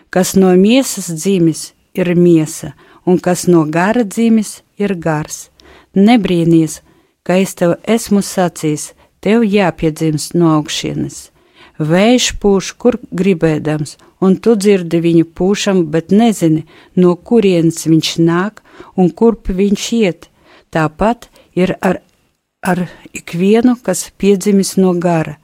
Kas 0.10 0.36
no 0.40 0.52
miesas 0.56 1.12
dzimis, 1.14 1.72
ir 1.94 2.14
miesa, 2.16 2.74
un 3.06 3.20
kas 3.20 3.48
no 3.48 3.66
gara 3.78 4.04
dzimis, 4.04 4.62
ir 4.80 4.96
gars. 4.96 5.48
Nebrīnīties, 5.96 6.82
ka 7.24 7.40
es 7.44 7.56
tev 7.60 7.78
esmu 7.84 8.24
sacījis, 8.24 8.92
tev 9.22 9.44
jāpiedzimst 9.44 10.36
no 10.38 10.54
augšienes. 10.58 11.28
Vējš 11.78 12.32
pūš, 12.42 12.72
kur 12.82 12.98
gribēdams, 13.14 13.98
un 14.22 14.40
tu 14.42 14.56
dzirdi 14.58 15.02
viņu 15.04 15.28
pūšam, 15.38 15.86
bet 15.94 16.10
nezini, 16.10 16.64
no 16.96 17.14
kurienes 17.16 17.86
viņš 17.86 18.16
nāk 18.24 18.64
un 18.98 19.12
kurp 19.14 19.54
viņš 19.54 19.92
iet 20.00 20.30
Tāpat 20.78 21.30
ir 21.56 21.74
ar, 21.82 22.02
ar 22.62 22.84
ikvienu, 23.16 23.78
kas 23.84 24.10
piedzimis 24.20 24.76
no 24.78 24.92
gara. 25.00 25.38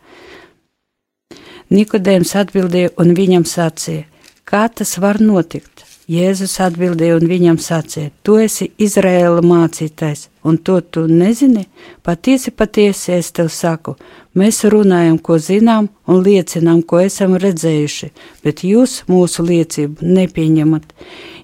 Nikodējums 1.73 2.35
atbildēja 2.37 2.91
un 3.01 3.15
viņam 3.17 3.47
sacīja, 3.49 4.05
kā 4.45 4.67
tas 4.69 4.97
var 5.01 5.21
notikt? 5.23 5.72
Jēzus 6.13 6.57
atbildēja 6.61 7.17
un 7.17 7.27
viņam 7.29 7.57
sacīja: 7.63 8.11
Tu 8.23 8.35
esi 8.43 8.69
Izraēla 8.81 9.41
mācītājs, 9.45 10.27
un 10.43 10.57
to 10.57 10.79
tu 10.81 11.05
nezini? 11.09 11.65
Patiesi, 12.05 12.51
patiesi 12.51 13.15
es 13.15 13.31
tev 13.31 13.49
saku, 13.53 13.95
mēs 14.37 14.63
runājam, 14.69 15.17
ko 15.17 15.39
zinām, 15.39 15.89
un 16.07 16.21
liecinām, 16.25 16.83
ko 16.83 16.99
esam 17.03 17.37
redzējuši, 17.39 18.11
bet 18.43 18.65
jūs 18.67 19.01
mūsu 19.09 19.47
liecību 19.47 20.13
nepieņemat. 20.19 20.93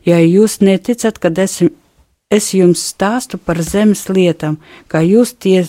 Ja 0.05 0.19
jūs 0.21 0.59
neticat, 0.61 1.17
kad 1.23 1.39
esmu 1.39 1.71
es 2.29 2.51
jums 2.53 2.83
stāstu 2.91 3.39
par 3.41 3.63
zemes 3.65 4.05
lietām, 4.09 4.59
kā 4.91 5.01
jūs 5.01 5.33
tie 5.41 5.63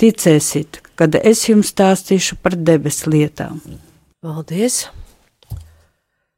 ticēsiet, 0.00 0.82
kad 0.98 1.16
es 1.22 1.46
jums 1.48 1.72
stāstīšu 1.72 2.36
par 2.42 2.58
debesu 2.58 3.14
lietām. 3.14 3.62
Paldies! 4.20 4.84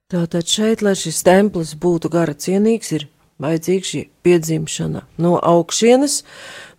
Tātad 0.09 0.49
šeit, 0.49 0.81
lai 0.81 0.95
šis 0.97 1.19
templis 1.21 1.75
būtu 1.77 2.09
gara 2.09 2.33
cienīgs, 2.33 2.95
ir 2.97 3.03
vajadzīga 3.45 3.85
šī 3.85 3.99
piedzimšana 4.25 5.03
no 5.21 5.35
augšienes, 5.37 6.23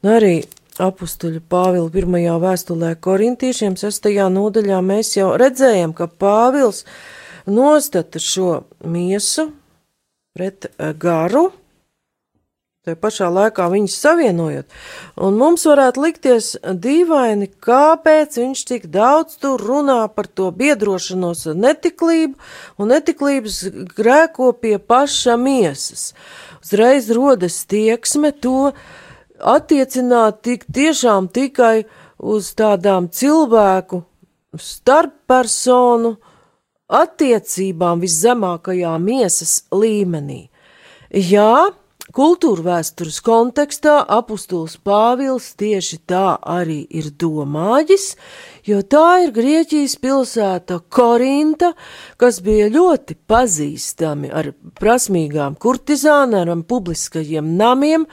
un 0.02 0.10
arī 0.16 0.32
apustuļa 0.82 1.44
Pāvila 1.54 1.92
pirmajā 1.94 2.40
vēstulē 2.42 2.96
korintiešiem 3.06 3.76
sestajā 3.78 4.26
nodaļā 4.34 4.80
mēs 4.82 5.14
jau 5.20 5.28
redzējam, 5.38 5.94
ka 5.94 6.10
Pāvils 6.10 6.88
nostata 7.46 8.18
šo 8.18 8.64
miesu 8.82 9.52
pret 10.34 10.72
garu, 10.98 11.52
Te 12.89 12.96
pašā 12.98 13.27
laikā 13.29 13.67
viņus 13.69 13.96
savienojot, 14.01 14.65
un 15.22 15.36
mums 15.38 15.62
varētu 15.69 16.01
likties 16.01 16.46
dīvaini, 16.65 17.51
kāpēc 17.62 18.39
viņš 18.39 18.63
tik 18.65 18.88
daudz 18.89 19.36
tur 19.43 19.62
runā 19.62 20.00
par 20.10 20.25
to 20.25 20.48
biedrošanos 20.50 21.43
ar 21.51 21.60
netiklību 21.60 22.34
un 22.81 22.89
netiklības 22.89 23.60
grēko 23.93 24.48
pie 24.58 24.79
paša 24.81 25.36
miesas. 25.38 26.15
Uzreiz 26.63 27.12
rodas 27.13 27.60
tieksme 27.69 28.31
to 28.34 28.72
attiecināt 29.38 30.41
tik 30.50 30.65
tiešām 30.65 31.29
tikai 31.29 31.86
uz 32.17 32.50
tādām 32.58 33.12
cilvēku 33.13 34.01
starppersonu 34.58 36.15
attiecībām 36.89 38.01
viszemākajā 38.01 38.98
miesas 38.98 39.60
līmenī. 39.69 40.48
Jā, 41.13 41.69
Kultūra 42.10 42.63
vēstures 42.66 43.20
kontekstā 43.22 44.00
apustulis 44.10 44.80
Pāvils 44.82 45.51
tieši 45.60 46.00
tā 46.10 46.39
arī 46.42 46.80
ir 46.89 47.12
domājis, 47.22 48.16
jo 48.66 48.82
tā 48.82 49.22
ir 49.25 49.34
Grieķijas 49.36 49.94
pilsēta 50.01 50.80
Korinta, 50.89 51.75
kas 52.18 52.42
bija 52.42 52.72
ļoti 52.74 53.13
pazīstami 53.30 54.34
ar 54.34 54.54
prasmīgām 54.82 55.60
kurtizānām, 55.62 56.66
publiskajiem 56.66 57.54
namiem, 57.60 58.08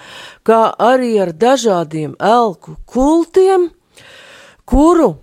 kā 0.44 0.66
arī 0.76 1.14
ar 1.24 1.32
dažādiem 1.32 2.18
elku 2.20 2.76
kultiem, 2.84 3.70
kuru 4.68 5.14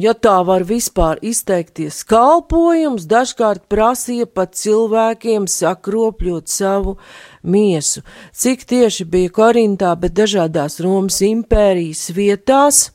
ja 0.00 0.14
tā 0.14 0.38
var 0.46 0.64
vispār 0.64 1.20
izteikties, 1.24 2.02
kalpojums 2.08 3.04
dažkārt 3.10 3.66
prasīja 3.70 4.26
pat 4.26 4.54
cilvēkiem 4.56 5.48
sakropļot 5.50 6.48
savu 6.48 6.96
miesu. 7.42 8.02
Cik 8.32 8.64
tieši 8.68 9.04
bija 9.04 9.32
Korintā, 9.34 9.94
bet 9.98 10.14
dažādās 10.16 10.80
Romas 10.82 11.20
impērijas 11.26 12.08
vietās, 12.16 12.90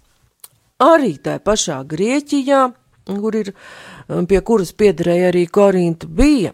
arī 0.80 1.18
tā 1.24 1.38
pašā 1.44 1.82
Grieķijā, 1.88 2.62
kur 3.08 3.36
ir, 3.40 3.52
pie 4.30 4.42
kuras 4.42 4.74
piederēja 4.78 5.32
arī 5.32 5.46
Korinta, 5.48 6.08
bija 6.08 6.54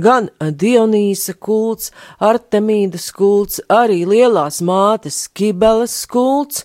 gan 0.00 0.28
Dionīsa 0.40 1.36
kults, 1.38 1.92
Artemīdas 2.18 3.10
kults, 3.14 3.60
arī 3.70 4.02
lielās 4.08 4.60
mātes 4.64 5.28
Kibeles 5.30 5.94
kults, 6.10 6.64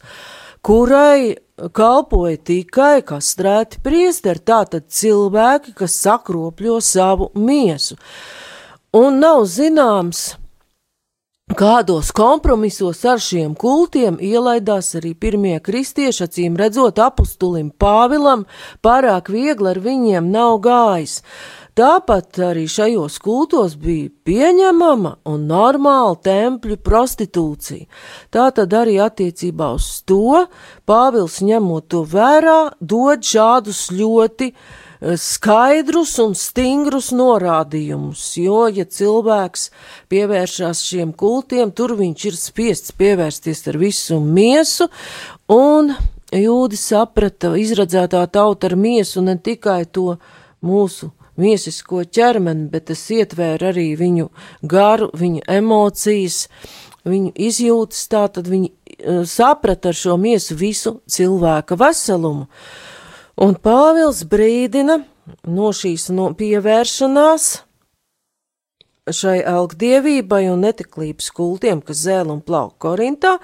kurai 0.65 1.37
kalpoja 1.75 2.39
tikai 2.49 3.01
kastrēti 3.05 3.81
priesteri, 3.83 4.39
tātad 4.39 4.87
cilvēki, 4.89 5.75
kas 5.77 5.99
sakropļo 6.03 6.79
savu 6.81 7.29
miesu. 7.35 7.99
Un 8.95 9.19
nav 9.21 9.43
zināms, 9.45 10.38
kādos 11.57 12.11
kompromisos 12.13 12.99
ar 13.09 13.21
šiem 13.21 13.55
kultiem 13.57 14.19
ielaidās 14.21 14.91
arī 14.99 15.15
pirmie 15.17 15.55
kristieši, 15.63 16.25
acīm 16.27 16.57
redzot 16.59 16.99
apustulim 17.01 17.71
Pāvilam, 17.71 18.45
pārāk 18.85 19.31
viegli 19.33 19.71
ar 19.71 19.79
viņiem 19.81 20.29
nav 20.29 20.59
gājis. 20.65 21.21
Tāpat 21.79 22.41
arī 22.43 22.65
šajos 22.67 23.17
kultos 23.23 23.77
bija 23.79 24.09
pieņemama 24.27 25.13
un 25.31 25.47
normāla 25.47 26.17
tempļu 26.27 26.75
prostitūcija. 26.83 27.87
Tā 28.29 28.49
tad 28.53 28.75
arī 28.75 28.99
attiecībā 28.99 29.71
uz 29.77 29.87
to 30.03 30.43
Pāvils 30.89 31.39
ņemot 31.45 31.87
to 31.89 32.03
vērā, 32.03 32.59
dod 32.81 33.23
šādus 33.23 33.87
ļoti 33.95 34.51
eh, 34.51 34.88
skaidrus 34.99 36.17
un 36.19 36.33
stingrus 36.35 37.13
norādījumus, 37.15 38.23
jo, 38.41 38.65
ja 38.67 38.83
cilvēks 38.83 39.69
pievēršās 40.11 40.81
šiem 40.83 41.13
kultiem, 41.15 41.71
tur 41.71 41.95
viņš 41.99 42.25
ir 42.27 42.39
spiests 42.39 42.95
pievērsties 42.99 43.63
ar 43.71 43.79
visu 43.79 44.19
miesu, 44.19 44.89
un 45.47 45.93
jūdi 46.35 46.77
saprata 46.79 47.53
izradzētā 47.57 48.25
tauta 48.27 48.67
ar 48.69 48.75
miesu 48.75 49.23
ne 49.23 49.37
tikai 49.39 49.85
to 49.87 50.17
mūsu 50.65 51.13
miesisko 51.39 52.03
ķermeni, 52.03 52.67
bet 52.67 52.89
tas 52.91 53.05
ietvēra 53.15 53.71
arī 53.71 53.93
viņu 53.99 54.27
garu, 54.67 55.09
viņu 55.15 55.45
emocijas, 55.47 56.43
viņu 57.07 57.31
izjūtas, 57.39 58.03
tā 58.11 58.27
tad 58.35 58.51
viņi 58.51 58.69
uh, 58.69 59.23
saprata 59.23 59.93
ar 59.93 59.97
šo 59.97 60.19
miesu 60.19 60.59
visu 60.59 60.97
cilvēka 61.07 61.79
veselumu. 61.79 62.49
Un 63.39 63.55
Pāvils 63.55 64.25
brīdina 64.27 64.97
no 65.47 65.69
šīs 65.71 66.09
no 66.11 66.31
pievēršanās 66.35 67.45
šai 69.15 69.39
algdievībai 69.47 70.43
un 70.51 70.65
netiklības 70.65 71.31
kultiem, 71.37 71.79
kas 71.79 72.03
zēl 72.03 72.33
un 72.33 72.41
plauk 72.45 72.75
Korintā, 72.83 73.37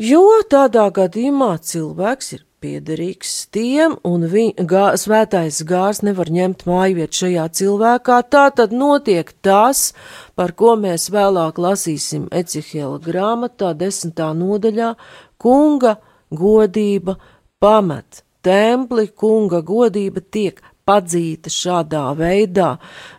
jo 0.00 0.24
tādā 0.50 0.88
gadījumā 0.96 1.52
cilvēks 1.60 2.32
ir 2.38 2.42
piederīgs 2.64 3.34
tiem, 3.52 3.98
un 4.00 4.26
viņa 4.32 4.66
gā, 4.72 4.88
svētais 4.98 5.60
gārs 5.68 6.00
nevar 6.06 6.32
ņemt 6.32 6.64
mājviet 6.66 7.20
šajā 7.20 7.46
cilvēkā, 7.60 8.20
tā 8.32 8.48
tad 8.56 8.72
notiek 8.72 9.30
tas, 9.44 9.90
par 10.34 10.56
ko 10.56 10.74
mēs 10.80 11.10
vēlāk 11.12 11.60
lasīsim 11.60 12.30
Ecihiela 12.32 12.96
grāmatā, 13.02 13.74
desmitā 13.76 14.32
nodaļā, 14.34 14.94
kunga 15.36 15.98
godība 16.32 17.20
pamet. 17.60 18.25
Templi 18.46 19.08
kunga 19.10 19.60
godība 19.66 20.22
tiek 20.22 20.62
padzīta 20.86 21.50
šādā 21.50 22.04
veidā. 22.18 22.76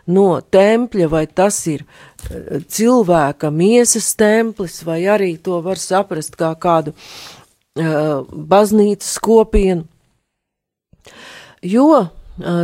No 0.08 0.40
tempļa, 0.40 1.08
vai 1.12 1.26
tas 1.28 1.60
ir 1.68 1.84
eh, 1.84 2.62
cilvēka 2.64 3.52
miesas 3.52 4.14
templis, 4.16 4.80
vai 4.88 5.02
arī 5.04 5.34
to 5.36 5.60
var 5.64 5.80
saprast 5.80 6.38
kā 6.40 6.54
kādu 6.58 6.94
uh, 6.94 8.24
baznīcas 8.28 9.18
kopienu, 9.22 9.84
jo 11.62 12.06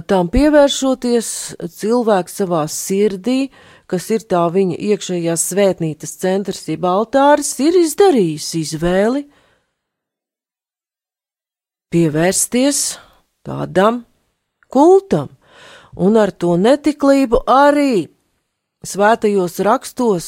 tām 0.08 0.28
pievēršoties 0.30 1.28
cilvēks 1.74 2.36
savā 2.40 2.64
sirdī, 2.70 3.48
kas 3.90 4.06
ir 4.14 4.22
tā 4.30 4.44
viņa 4.54 4.76
iekšējās 4.78 5.46
svētnītes 5.50 6.14
centrs, 6.22 6.62
jeb 6.68 6.86
altāris, 6.86 7.50
ir 7.60 7.80
izdarījis 7.82 8.52
izvēli 8.62 9.24
pievērsties 11.94 12.98
tādam 13.46 14.02
kultam, 14.72 15.28
un 15.94 16.18
ar 16.18 16.32
to 16.34 16.56
netiklību 16.58 17.44
arī 17.46 18.08
svētajos 18.82 19.60
rakstos 19.62 20.26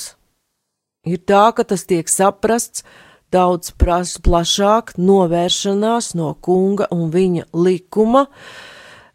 ir 1.07 1.18
tā, 1.26 1.50
ka 1.57 1.66
tas 1.66 1.83
tiek 1.90 2.07
saprasts 2.11 2.85
daudz 3.35 3.72
plašāk 3.74 4.94
novēršanās 4.98 6.14
no 6.18 6.33
kunga 6.38 6.87
un 6.94 7.11
viņa 7.11 7.48
likuma, 7.50 8.26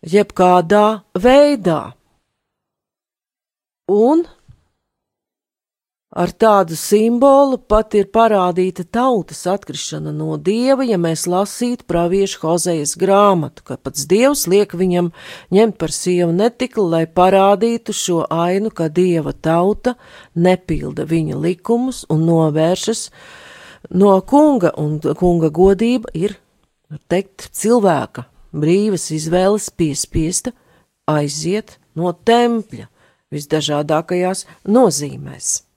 jebkādā 0.04 1.02
veidā. 1.16 1.94
Un 3.92 4.26
ar 6.12 6.32
tādu 6.36 6.76
simbolu 6.76 7.56
pat 7.72 7.96
ir 7.96 8.10
parādīta 8.12 8.84
tautas 8.84 9.46
atkrišana 9.48 10.12
no 10.12 10.36
dieva, 10.36 10.84
ja 10.84 10.98
mēs 11.00 11.24
lasītu 11.32 11.88
praviešu 11.88 12.42
Hozejas 12.44 12.98
grāmatu, 13.00 13.64
ka 13.64 13.78
pats 13.80 14.04
dievs 14.12 14.44
liek 14.52 14.76
viņam 14.76 15.12
ņemt 15.56 15.78
par 15.80 15.96
sievu 15.96 16.36
netikli, 16.36 16.84
lai 16.84 17.06
parādītu 17.08 17.96
šo 17.96 18.26
ainu, 18.28 18.74
ka 18.76 18.90
dieva 18.92 19.32
tauta 19.32 19.96
nepilda 20.36 21.08
viņa 21.08 21.40
likumus 21.40 22.04
un 22.12 22.28
novēršas 22.28 23.08
no 23.96 24.20
kunga, 24.28 24.76
un 24.76 25.00
kunga 25.00 25.48
godība 25.48 26.12
ir, 26.14 26.36
var 26.92 27.00
teikt, 27.08 27.48
cilvēka 27.56 28.28
brīvas 28.52 29.08
izvēles 29.16 29.72
piespiesta 29.72 30.52
aiziet 31.08 31.78
no 31.96 32.12
tempļa 32.12 32.92
visdažādākajās 33.32 34.44
nozīmēs. 34.68 35.71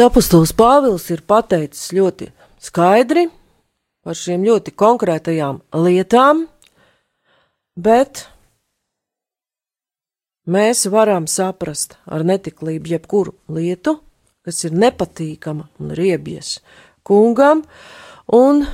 Tad 0.00 0.14
apustulis 0.14 0.54
Pāvils 0.56 1.10
ir 1.12 1.20
pateicis 1.28 1.90
ļoti 1.92 2.30
skaidri 2.64 3.26
par 4.00 4.16
šīm 4.16 4.46
ļoti 4.48 4.72
konkrētajām 4.72 5.58
lietām, 5.76 6.46
bet 7.76 8.22
mēs 10.48 10.86
varam 10.88 11.28
saprast 11.28 11.98
ar 12.08 12.24
netiklību 12.24 12.94
jebkuru 12.94 13.36
lietu, 13.52 13.98
kas 14.40 14.64
ir 14.64 14.80
nepatīkama 14.86 15.68
un 15.84 15.92
riebjas 16.00 16.56
kungam, 17.04 17.66
un 18.32 18.64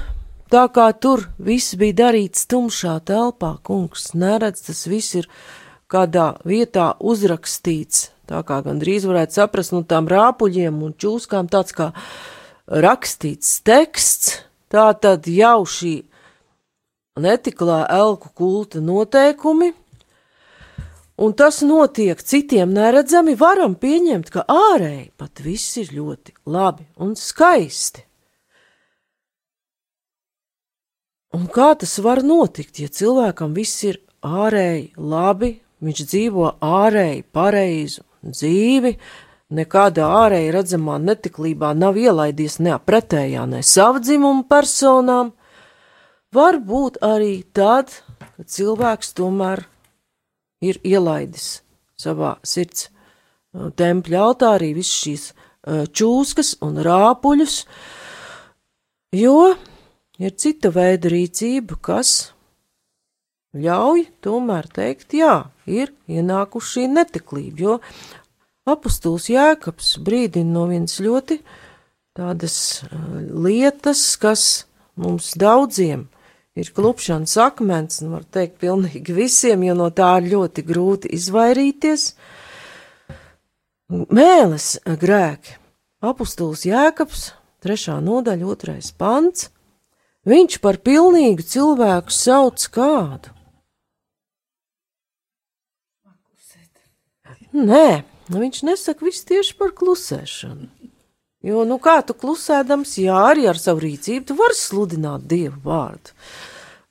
tā 0.47 0.69
kā 0.71 0.93
tur 0.95 1.27
viss 1.43 1.75
bija 1.75 2.05
darīts 2.07 2.47
tumšā 2.47 3.01
telpā, 3.03 3.57
kungs 3.67 4.13
neredz, 4.15 4.63
tas 4.71 4.87
viss 4.87 5.19
ir 5.19 5.27
kādā 5.91 6.37
vietā 6.47 6.93
uzrakstīts 7.03 8.13
Tā 8.27 8.43
kā 8.47 8.59
gandrīz 8.67 9.07
varētu 9.07 9.39
saprast, 9.39 9.75
nu 9.75 9.85
tām 9.87 10.09
rāpuļiem 10.11 10.83
un 10.83 10.95
čūskām 10.99 11.47
tāds 11.51 11.75
kā 11.77 11.93
rakstīts 12.67 13.61
teksts, 13.67 14.41
tā 14.73 14.89
tad 14.99 15.29
jau 15.31 15.61
šī 15.63 15.95
netiklā 17.23 17.85
elku 17.95 18.33
kulta 18.35 18.83
noteikumi, 18.83 19.71
un 21.23 21.37
tas 21.39 21.63
notiek 21.63 22.19
citiem 22.21 22.75
neredzami, 22.75 23.37
varam 23.39 23.77
pieņemt, 23.79 24.33
ka 24.35 24.45
ārēji 24.51 25.13
pat 25.17 25.45
viss 25.45 25.79
ir 25.81 25.95
ļoti 25.95 26.35
labi 26.51 26.89
un 26.99 27.15
skaisti. 27.17 28.03
Un 31.37 31.47
kā 31.53 31.75
tas 31.79 31.95
var 32.01 32.23
notikt, 32.25 32.81
ja 32.81 32.89
cilvēkam 32.89 33.55
viss 33.55 33.85
ir 33.85 34.01
ārēji 34.25 34.93
labi, 34.97 35.57
viņš 35.85 36.05
dzīvo 36.11 36.53
ārēji 36.65 37.25
pareizu 37.37 38.05
dzīvi, 38.35 38.97
nekādā 39.57 40.07
ārēji 40.25 40.53
redzamā 40.55 40.99
netiklībā 41.03 41.73
nav 41.79 41.99
ielaidies 42.01 42.59
ne 42.65 42.77
pretējā, 42.79 43.47
ne 43.51 43.63
savu 43.63 44.03
dzimumu 44.03 44.47
personām, 44.51 45.33
var 46.35 46.59
būt 46.59 46.99
arī 47.05 47.45
tad, 47.55 47.93
kad 48.19 48.51
cilvēks 48.51 49.15
tomēr 49.17 49.65
ir 50.65 50.81
ielaidis 50.85 51.61
savā 51.97 52.37
sirds 52.45 52.89
uh, 52.89 53.71
tempļa 53.77 54.25
altārī 54.31 54.73
visas 54.77 54.99
šīs 55.05 55.27
uh, 55.33 55.85
čūskas 55.87 56.57
un 56.67 56.81
rāpuļus, 56.85 57.61
jo 59.17 59.55
ir 60.19 60.37
cita 60.37 60.73
veida 60.75 61.13
rīcība, 61.13 61.79
kas 61.81 62.33
ļauj 63.63 64.07
tomēr 64.25 64.69
teikt, 64.73 65.17
jā, 65.17 65.47
ir 65.67 65.93
ienākuši 66.11 66.73
šī 66.73 66.89
netiklība, 66.93 67.63
jo 67.63 67.77
apustuls 68.67 69.31
Jēkabs 69.31 69.97
brīdina 70.03 70.59
no 70.59 70.67
vienas 70.71 70.99
ļoti 71.03 71.41
tādas 72.17 72.59
lietas, 73.31 74.03
kas 74.21 74.67
mums 74.97 75.35
daudziem 75.39 76.07
ir 76.57 76.73
klupšanas 76.73 77.37
akmens, 77.45 78.01
un 78.03 78.17
var 78.17 78.25
teikt 78.33 78.59
pilnīgi 78.63 79.15
visiem, 79.17 79.67
jo 79.69 79.77
no 79.77 79.91
tā 79.93 80.17
ir 80.23 80.31
ļoti 80.33 80.65
grūti 80.67 81.13
izvairīties. 81.17 82.09
Mēles 83.93 84.71
grēki. 84.99 85.61
Apustuls 86.07 86.65
Jēkabs, 86.67 87.31
trešā 87.65 88.01
nodaļa, 88.05 88.49
otrais 88.49 88.91
pants, 88.97 89.51
viņš 90.27 90.59
par 90.65 90.81
pilnīgu 90.83 91.45
cilvēku 91.45 92.15
sauc 92.15 92.67
kādu. 92.73 93.36
Nē, 97.57 98.03
nu 98.29 98.43
viņš 98.43 98.65
nesaka 98.69 99.07
viss 99.07 99.25
tieši 99.25 99.55
par 99.57 99.73
klusēšanu. 99.77 100.69
Jo, 101.47 101.63
nu 101.69 101.79
kā 101.81 102.01
tu 102.05 102.13
klusēdams, 102.17 102.97
jā, 103.01 103.17
arī 103.31 103.47
ar 103.49 103.59
savu 103.61 103.85
rīcību 103.85 104.27
tu 104.29 104.37
vari 104.37 104.57
sludināt 104.59 105.25
Dievu 105.31 105.61
vārdu. 105.65 106.13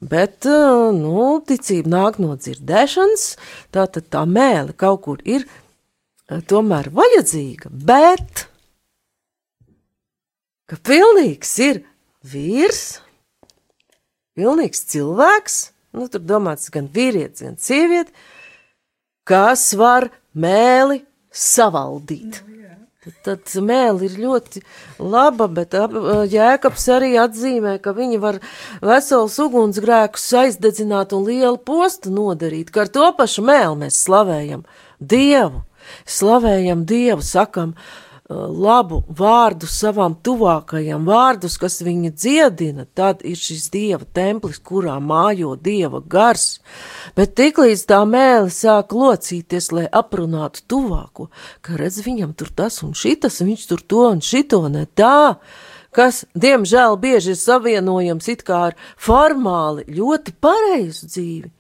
Bet, 0.02 0.46
eh, 0.46 0.92
nu, 0.96 1.42
ticība 1.46 1.92
nāk 1.92 2.18
no 2.24 2.36
dzirdēšanas, 2.36 3.26
tā 3.74 3.86
tad 3.92 4.10
tā 4.14 4.24
mēle 4.26 4.74
kaut 4.74 5.04
kur 5.06 5.22
ir 5.28 5.46
eh, 5.46 6.42
tomēr 6.42 6.90
vajadzīga, 6.96 7.70
bet, 7.72 8.48
ka 10.72 10.80
pilnīgs 10.82 11.56
ir 11.66 11.84
vīrs, 12.26 12.84
pilnīgs 14.36 14.86
cilvēks, 14.94 15.58
nu, 15.96 16.10
tur 16.12 16.22
domāts 16.26 16.72
gan 16.74 16.90
vīrietis, 16.92 17.46
gan 17.46 17.58
sieviete, 17.62 18.14
kas 19.26 19.74
var 19.80 20.10
mēli 20.36 21.02
savaldīt. 21.32 22.42
Tad, 23.06 23.18
tad 23.22 23.52
mēli 23.62 24.08
ir 24.08 24.16
ļoti 24.18 24.64
laba, 24.98 25.46
bet 25.54 25.76
Jēkabs 26.32 26.88
arī 26.96 27.12
atzīmē, 27.22 27.76
ka 27.84 27.94
viņi 27.94 28.18
var 28.24 28.40
vesels 28.82 29.36
ugunsgrēkus 29.44 30.26
aizdedzināt 30.42 31.14
un 31.14 31.28
lielu 31.28 31.60
postu 31.62 32.10
nodarīt, 32.14 32.72
ka 32.74 32.88
ar 32.88 32.90
to 32.90 33.12
pašu 33.20 33.46
mēli 33.46 33.84
mēs 33.84 34.00
slavējam 34.08 34.66
Dievu, 34.98 35.62
slavējam 36.10 36.82
Dievu, 36.90 37.22
sakam, 37.22 37.76
uh, 37.78 38.05
labu 38.30 39.04
vārdu 39.06 39.68
savam 39.70 40.16
tuvākajam, 40.26 41.06
vārdus, 41.06 41.60
kas 41.62 41.78
viņu 41.86 42.10
dziedina, 42.18 42.88
tad 42.98 43.22
ir 43.22 43.38
šis 43.38 43.68
dieva 43.74 44.06
templis, 44.18 44.58
kurā 44.58 44.98
mājo 44.98 45.54
dieva 45.62 46.02
gars. 46.02 46.60
Bet 47.18 47.36
tiklīdz 47.38 47.86
tā 47.92 48.02
mēle 48.10 48.50
sāk 48.50 48.96
locīties, 48.98 49.70
lai 49.76 49.86
aprunātu 49.86 50.66
tuvāko, 50.66 51.30
ka 51.62 51.78
redz 51.78 52.02
viņam 52.06 52.34
tur 52.34 52.50
tas 52.50 52.82
un 52.86 52.96
šitas, 52.98 53.44
viņš 53.46 53.68
tur 53.70 53.86
to 53.86 54.08
un 54.10 54.26
šito 54.26 54.64
ne 54.74 54.88
tā, 54.90 55.38
kas, 55.96 56.26
diemžēl, 56.34 56.98
bieži 56.98 57.36
ir 57.36 57.40
savienojams 57.40 58.34
it 58.34 58.42
kā 58.48 58.64
ar 58.72 58.80
formāli 58.98 59.86
ļoti 59.86 60.34
pareizu 60.42 61.12
dzīvi 61.14 61.55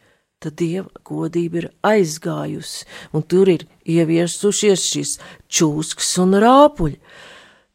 tad 0.46 0.58
dieva 0.62 0.90
godība 1.08 1.64
ir 1.64 1.70
aizgājusi, 1.86 2.86
un 3.14 3.26
tur 3.26 3.50
ir 3.52 3.66
ieviesušies 3.86 4.90
šis 4.92 5.16
čūskas 5.50 6.12
un 6.24 6.38
rāpuļi. 6.44 7.00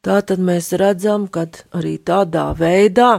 Tā 0.00 0.20
tad 0.24 0.40
mēs 0.40 0.72
redzam, 0.80 1.26
ka 1.28 1.44
arī 1.76 1.98
tādā 1.98 2.50
veidā 2.56 3.10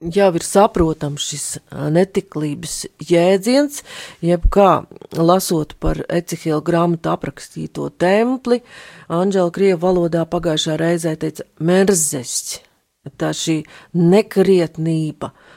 jau 0.00 0.30
ir 0.32 0.44
saprotams 0.44 1.26
šis 1.28 1.44
netiklības 1.92 2.76
jēdziens, 3.04 3.82
jeb 4.24 4.46
kā 4.52 4.70
lasot 5.12 5.76
par 5.78 6.00
Ecihila 6.08 6.62
grāmatu 6.64 7.12
aprakstīto 7.12 7.90
templi, 8.00 8.62
Anģela 9.12 9.52
Krievu 9.52 9.82
valodā 9.84 10.24
pagājušā 10.24 10.78
reizē 10.80 11.14
teica 11.20 11.44
merzests, 11.60 12.62
tā 13.20 13.34
šī 13.36 13.60
nekrietnība, 13.92 15.30
uh, 15.30 15.49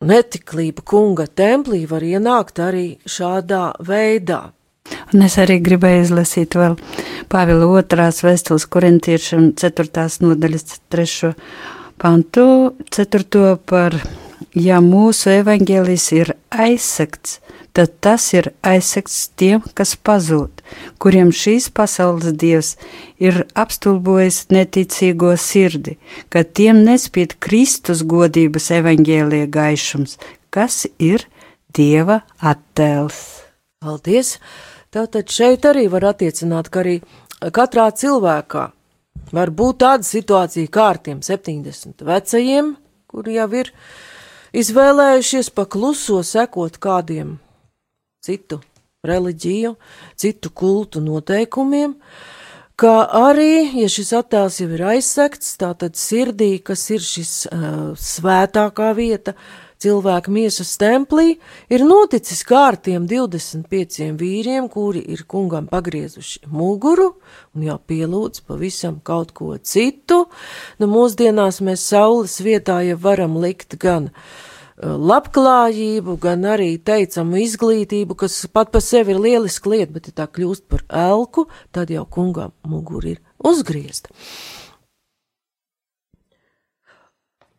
netiklība 0.00 0.84
kunga 0.86 1.26
templī 1.26 1.84
var 1.88 2.04
ienākt 2.04 2.60
arī 2.62 2.86
šādā 3.04 3.74
veidā. 3.84 4.50
Un 5.14 5.22
es 5.26 5.36
arī 5.38 5.58
gribēju 5.62 6.06
izlasīt 6.06 6.56
vēl 6.58 6.76
Pāvila 7.30 7.68
otrās 7.78 8.24
vēstules 8.24 8.64
korintiešiem 8.66 9.52
ceturtās 9.60 10.18
nodaļas 10.22 10.80
trešo 10.90 11.34
pantu, 12.00 12.46
ceturto 12.90 13.54
par, 13.70 13.94
ja 14.56 14.80
mūsu 14.84 15.30
evaņģēlijs 15.40 16.06
ir 16.16 16.32
aizsakts, 16.50 17.38
tad 17.76 17.92
tas 18.02 18.24
ir 18.34 18.50
aizsekts 18.66 19.30
tiem, 19.38 19.62
kas 19.74 19.94
pazūd, 19.96 20.62
kuriem 21.02 21.30
šīs 21.34 21.70
pasaules 21.74 22.34
dievs 22.34 22.74
ir 23.22 23.44
apstulbojis 23.54 24.48
neticīgo 24.50 25.36
sirdi, 25.38 25.98
ka 26.28 26.42
tiem 26.44 26.82
nespīd 26.86 27.38
Kristus 27.38 28.02
godības 28.02 28.70
evaņģēlie 28.80 29.46
gaišums, 29.50 30.18
kas 30.50 30.86
ir 30.98 31.26
Dieva 31.70 32.24
attēls. 32.42 33.46
Paldies! 33.78 34.38
Tātad 34.90 35.30
šeit 35.30 35.62
arī 35.70 35.84
var 35.86 36.08
attiecināt, 36.08 36.66
ka 36.66 36.80
arī 36.82 36.96
katrā 37.54 37.84
cilvēkā 37.94 38.64
var 39.30 39.52
būt 39.54 39.78
tāda 39.84 40.06
situācija 40.06 40.70
kā 40.74 40.88
ar 40.96 40.98
tiem 40.98 41.20
70 41.22 42.02
vecajiem, 42.08 42.72
kuri 43.06 43.36
jau 43.38 43.46
ir 43.60 43.70
izvēlējušies 44.56 45.52
pakluso 45.54 46.20
sekot 46.26 46.78
kādiem 46.82 47.38
citu 48.24 48.60
reliģiju, 49.06 49.74
citu 50.20 50.50
kultu 50.52 51.00
noteikumiem, 51.00 51.94
kā 52.80 52.96
arī, 53.16 53.70
ja 53.80 53.88
šis 53.92 54.12
attēls 54.18 54.60
jau 54.60 54.68
ir 54.76 54.84
aizsekts, 54.94 55.54
tātad 55.60 55.96
sirdī, 55.96 56.58
kas 56.64 56.84
ir 56.92 57.04
šis 57.04 57.34
uh, 57.48 57.96
svētākā 57.96 58.92
vieta, 58.96 59.36
cilvēka 59.80 60.32
miesas 60.32 60.74
templī, 60.80 61.38
ir 61.72 61.84
noticis 61.86 62.42
kārtiem 62.48 63.06
25 63.10 64.10
vīriem, 64.20 64.68
kuri 64.72 65.02
ir 65.14 65.24
kungam 65.30 65.70
pagriezuši 65.70 66.44
muguru 66.52 67.14
un 67.54 67.66
jau 67.66 67.78
pielūdz 67.90 68.44
pavisam 68.48 69.00
kaut 69.04 69.32
ko 69.36 69.56
citu. 69.58 70.26
Nu, 70.78 70.90
mūsdienās 70.90 71.62
mēs 71.64 71.88
saules 71.92 72.38
vietā 72.44 72.80
jau 72.86 73.00
varam 73.00 73.38
likt 73.40 73.78
gan 73.80 74.10
uh, 74.10 74.46
labklājību, 74.82 76.16
gan 76.20 76.46
arī 76.48 76.70
teicamu 76.78 77.40
izglītību, 77.44 78.16
kas 78.16 78.46
pat 78.52 78.72
par 78.72 78.84
sevi 78.84 79.14
ir 79.14 79.20
lieliski 79.20 79.74
lieta, 79.74 79.92
bet 79.96 80.08
ja 80.08 80.16
tā 80.22 80.28
kļūst 80.30 80.66
par 80.70 80.84
elku, 80.88 81.46
tad 81.72 81.92
jau 81.92 82.06
kungam 82.08 82.54
muguri 82.64 83.16
ir 83.16 83.20
uzgriezta. 83.44 84.12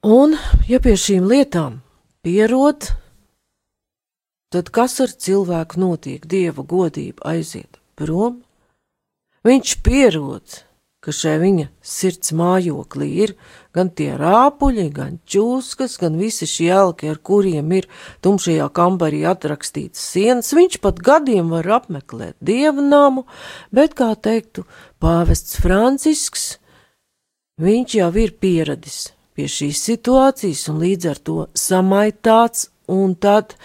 Un, 0.02 0.34
ja 0.66 0.80
pie 0.82 0.96
šīm 0.98 1.28
lietām 1.30 1.82
pierod, 2.26 2.90
tad 4.54 4.72
kas 4.74 5.00
ar 5.04 5.14
cilvēku 5.14 5.82
notiek? 5.82 6.26
Dieva 6.26 6.64
godība 6.64 7.34
aiziet 7.36 7.80
prom, 8.00 8.42
viņš 9.48 9.78
pierod 9.86 10.62
ka 11.02 11.10
šai 11.16 11.40
viņa 11.42 11.66
sirds 11.82 12.30
mājoklī 12.38 13.08
ir 13.24 13.32
gan 13.74 13.90
tie 13.90 14.12
rāpuļi, 14.20 14.86
gan 14.94 15.16
čūskas, 15.26 15.96
gan 16.02 16.20
visi 16.22 16.46
šie 16.50 16.70
elki, 16.76 17.10
ar 17.10 17.18
kuriem 17.18 17.72
ir 17.74 17.88
tumšajā 18.22 18.68
kambarī 18.78 19.24
atrakstītas 19.32 20.04
sienas. 20.14 20.52
Viņš 20.54 20.78
pat 20.84 21.02
gadiem 21.02 21.50
var 21.56 21.70
apmeklēt 21.80 22.38
dievnamu, 22.38 23.26
bet, 23.74 23.98
kā 23.98 24.12
teiktu 24.14 24.68
pāvests 25.02 25.58
Francisks, 25.64 26.46
viņš 27.62 27.98
jau 27.98 28.12
ir 28.22 28.38
pieradis 28.38 29.08
pie 29.42 29.50
šīs 29.50 29.80
situācijas 29.90 30.68
un 30.70 30.82
līdz 30.84 31.08
ar 31.10 31.20
to 31.26 31.38
samaitāts, 31.58 32.68
un 32.86 33.16
tad 33.18 33.56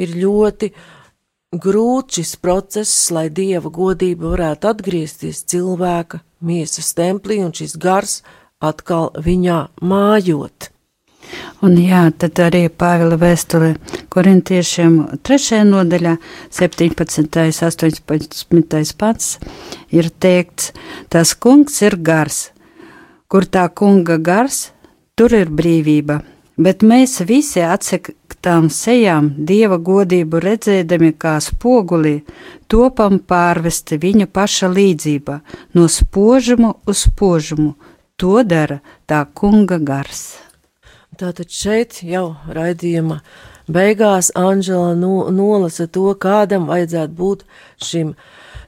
ir 0.00 0.14
ļoti 0.16 0.70
grūts 1.52 2.16
šis 2.16 2.36
process, 2.40 3.10
lai 3.12 3.28
dieva 3.28 3.68
godība 3.68 4.32
varētu 4.32 4.70
atgriezties 4.70 5.42
cilvēka 5.52 6.22
miesas 6.40 6.94
templī 6.96 7.42
un 7.44 7.52
šis 7.52 7.76
gars 7.76 8.22
atkal 8.64 9.10
viņā 9.20 9.58
mājot. 9.84 10.70
Un 11.66 11.76
jā, 11.82 12.06
tad 12.16 12.38
arī 12.40 12.68
Pāvila 12.70 13.18
vēstule 13.18 13.74
korintiešiem 14.14 15.20
3. 15.26 15.64
nodaļā, 15.68 16.14
17. 16.54 17.40
18. 17.66 18.94
pats 18.96 19.32
ir 19.90 20.08
teikts, 20.22 20.70
tas 21.12 21.34
kungs 21.34 21.82
ir 21.82 21.98
gars, 21.98 22.46
kur 23.26 23.44
tā 23.44 23.66
kunga 23.74 24.20
gars, 24.22 24.70
tur 25.16 25.32
ir 25.32 25.48
brīvība, 25.48 26.20
bet 26.60 26.84
mēs 26.84 27.22
visi 27.28 27.62
atsektām 27.64 28.68
sejām 28.72 29.30
dieva 29.48 29.78
godību 29.80 30.40
redzēdami 30.44 31.14
kā 31.16 31.36
spogulī, 31.40 32.18
topam 32.68 33.18
pārvesti 33.18 33.98
viņa 34.02 34.28
paša 34.28 34.70
līdzībā, 34.76 35.40
no 35.74 35.88
spožumu 35.88 36.74
uz 36.86 37.06
spožumu. 37.08 37.74
To 38.16 38.40
dara 38.48 38.78
tā 39.04 39.26
kunga 39.36 39.76
gars. 39.76 40.38
Tātad 41.20 41.52
šeit 41.52 42.02
jau 42.04 42.36
raidījuma 42.48 43.18
beigās 43.72 44.30
Anžela 44.36 44.94
no, 44.96 45.28
nolasa 45.32 45.86
to, 45.88 46.10
kādam 46.20 46.68
vajadzētu 46.68 47.16
būt 47.16 47.44
šim 47.82 48.14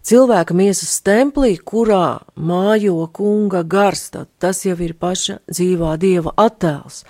cilvēka 0.09 0.55
miesas 0.57 0.99
templī, 1.05 1.57
kurā 1.61 2.21
mājo 2.35 3.05
kunga 3.13 3.63
gars. 3.63 4.09
Tad 4.15 4.31
tas 4.41 4.65
jau 4.65 4.77
ir 4.85 4.95
paša 4.97 5.41
dzīvā 5.51 5.97
dieva 6.01 6.33
attēls. 6.37 7.03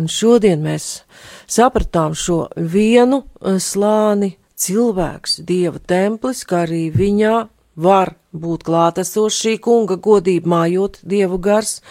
Un 0.00 0.08
šodien 0.12 0.64
mēs 0.64 1.02
sapratām 1.48 2.16
šo 2.16 2.46
vienu 2.56 3.24
slāni 3.60 4.36
cilvēks, 4.56 5.40
dieva 5.44 5.80
templis, 5.80 6.44
kā 6.48 6.64
arī 6.64 6.88
viņā 6.94 7.36
var 7.76 8.14
būt 8.32 8.64
klātesošs 8.64 9.42
šī 9.42 9.54
kunga 9.60 9.98
godība 10.00 10.48
mājot 10.54 10.98
dievu 11.04 11.38
gars, 11.40 11.82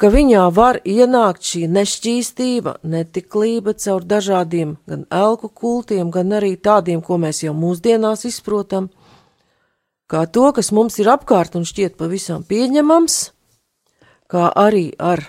ka 0.00 0.08
viņā 0.12 0.48
var 0.56 0.80
ienākt 0.84 1.44
šī 1.44 1.66
nešķīstība, 1.76 2.78
netiklība 2.82 3.76
caur 3.84 4.04
dažādiem 4.04 4.76
gan 4.88 5.04
elku 5.12 5.52
kultiem, 5.52 6.10
gan 6.10 6.32
arī 6.40 6.54
tādiem, 6.56 7.04
ko 7.04 7.20
mēs 7.20 7.44
jau 7.44 7.54
mūsdienās 7.56 8.24
izprotam, 8.28 8.88
kā 10.10 10.26
to, 10.30 10.50
kas 10.56 10.70
mums 10.74 10.98
ir 11.02 11.10
apkārt 11.12 11.56
un 11.58 11.66
šķiet 11.68 11.98
pavisam 12.00 12.44
pieņemams, 12.46 13.18
kā 14.30 14.48
arī 14.50 14.90
ar 14.98 15.24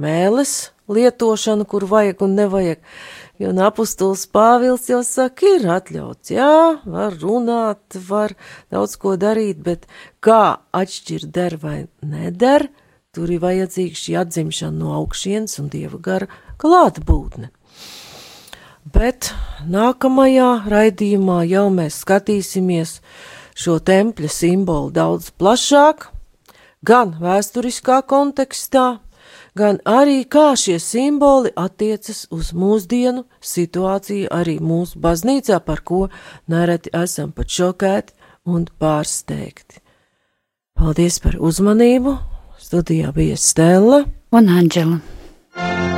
mēles 0.00 0.72
lietošanu, 0.88 1.66
kur 1.68 1.84
vajag 1.88 2.22
un 2.24 2.36
nevajag, 2.38 2.84
Jo 3.38 3.52
apustulis 3.62 4.24
Pāvils 4.34 4.88
jau 4.90 4.98
saka, 5.06 5.46
ir 5.46 5.66
atļauts, 5.70 6.32
jā, 6.34 6.54
var 6.90 7.14
runāt, 7.20 7.94
var 8.08 8.32
daudz 8.74 8.96
ko 8.98 9.14
darīt, 9.14 9.60
bet 9.62 9.86
kā 10.18 10.58
atšķirt 10.74 11.30
der 11.30 11.54
vai 11.62 11.76
neder, 12.02 12.66
tur 13.14 13.30
ir 13.30 13.38
vajadzīga 13.44 14.00
šī 14.00 14.16
atzimšana 14.24 14.74
no 14.80 14.96
augšienes 14.98 15.54
un 15.62 15.70
dieva 15.70 16.02
gara 16.02 16.26
klātbūtne. 16.58 17.52
Bet 18.90 19.30
nākamajā 19.70 20.50
raidījumā 20.66 21.44
jau 21.46 21.68
mēs 21.70 22.02
skatīsimies 22.02 22.98
šo 23.58 23.78
tempļa 23.82 24.30
simbolu 24.30 24.92
daudz 24.94 25.32
plašāk, 25.38 26.08
gan 26.86 27.16
vēsturiskā 27.18 28.00
kontekstā, 28.06 29.00
gan 29.58 29.80
arī 29.88 30.22
kā 30.30 30.52
šie 30.56 30.78
simboli 30.82 31.50
attiecas 31.58 32.26
uz 32.34 32.52
mūsdienu 32.54 33.26
situāciju 33.42 34.30
arī 34.34 34.58
mūsu 34.62 35.02
baznīcā, 35.02 35.58
par 35.64 35.82
ko 35.82 36.06
nereti 36.46 36.94
esam 36.94 37.34
pat 37.34 37.50
šokēti 37.50 38.14
un 38.48 38.66
pārsteigti. 38.80 39.82
Paldies 40.78 41.18
par 41.18 41.40
uzmanību! 41.42 42.18
Studijā 42.58 43.12
bija 43.14 43.36
Stela 43.38 44.02
un 44.34 44.50
Anģela. 44.50 45.97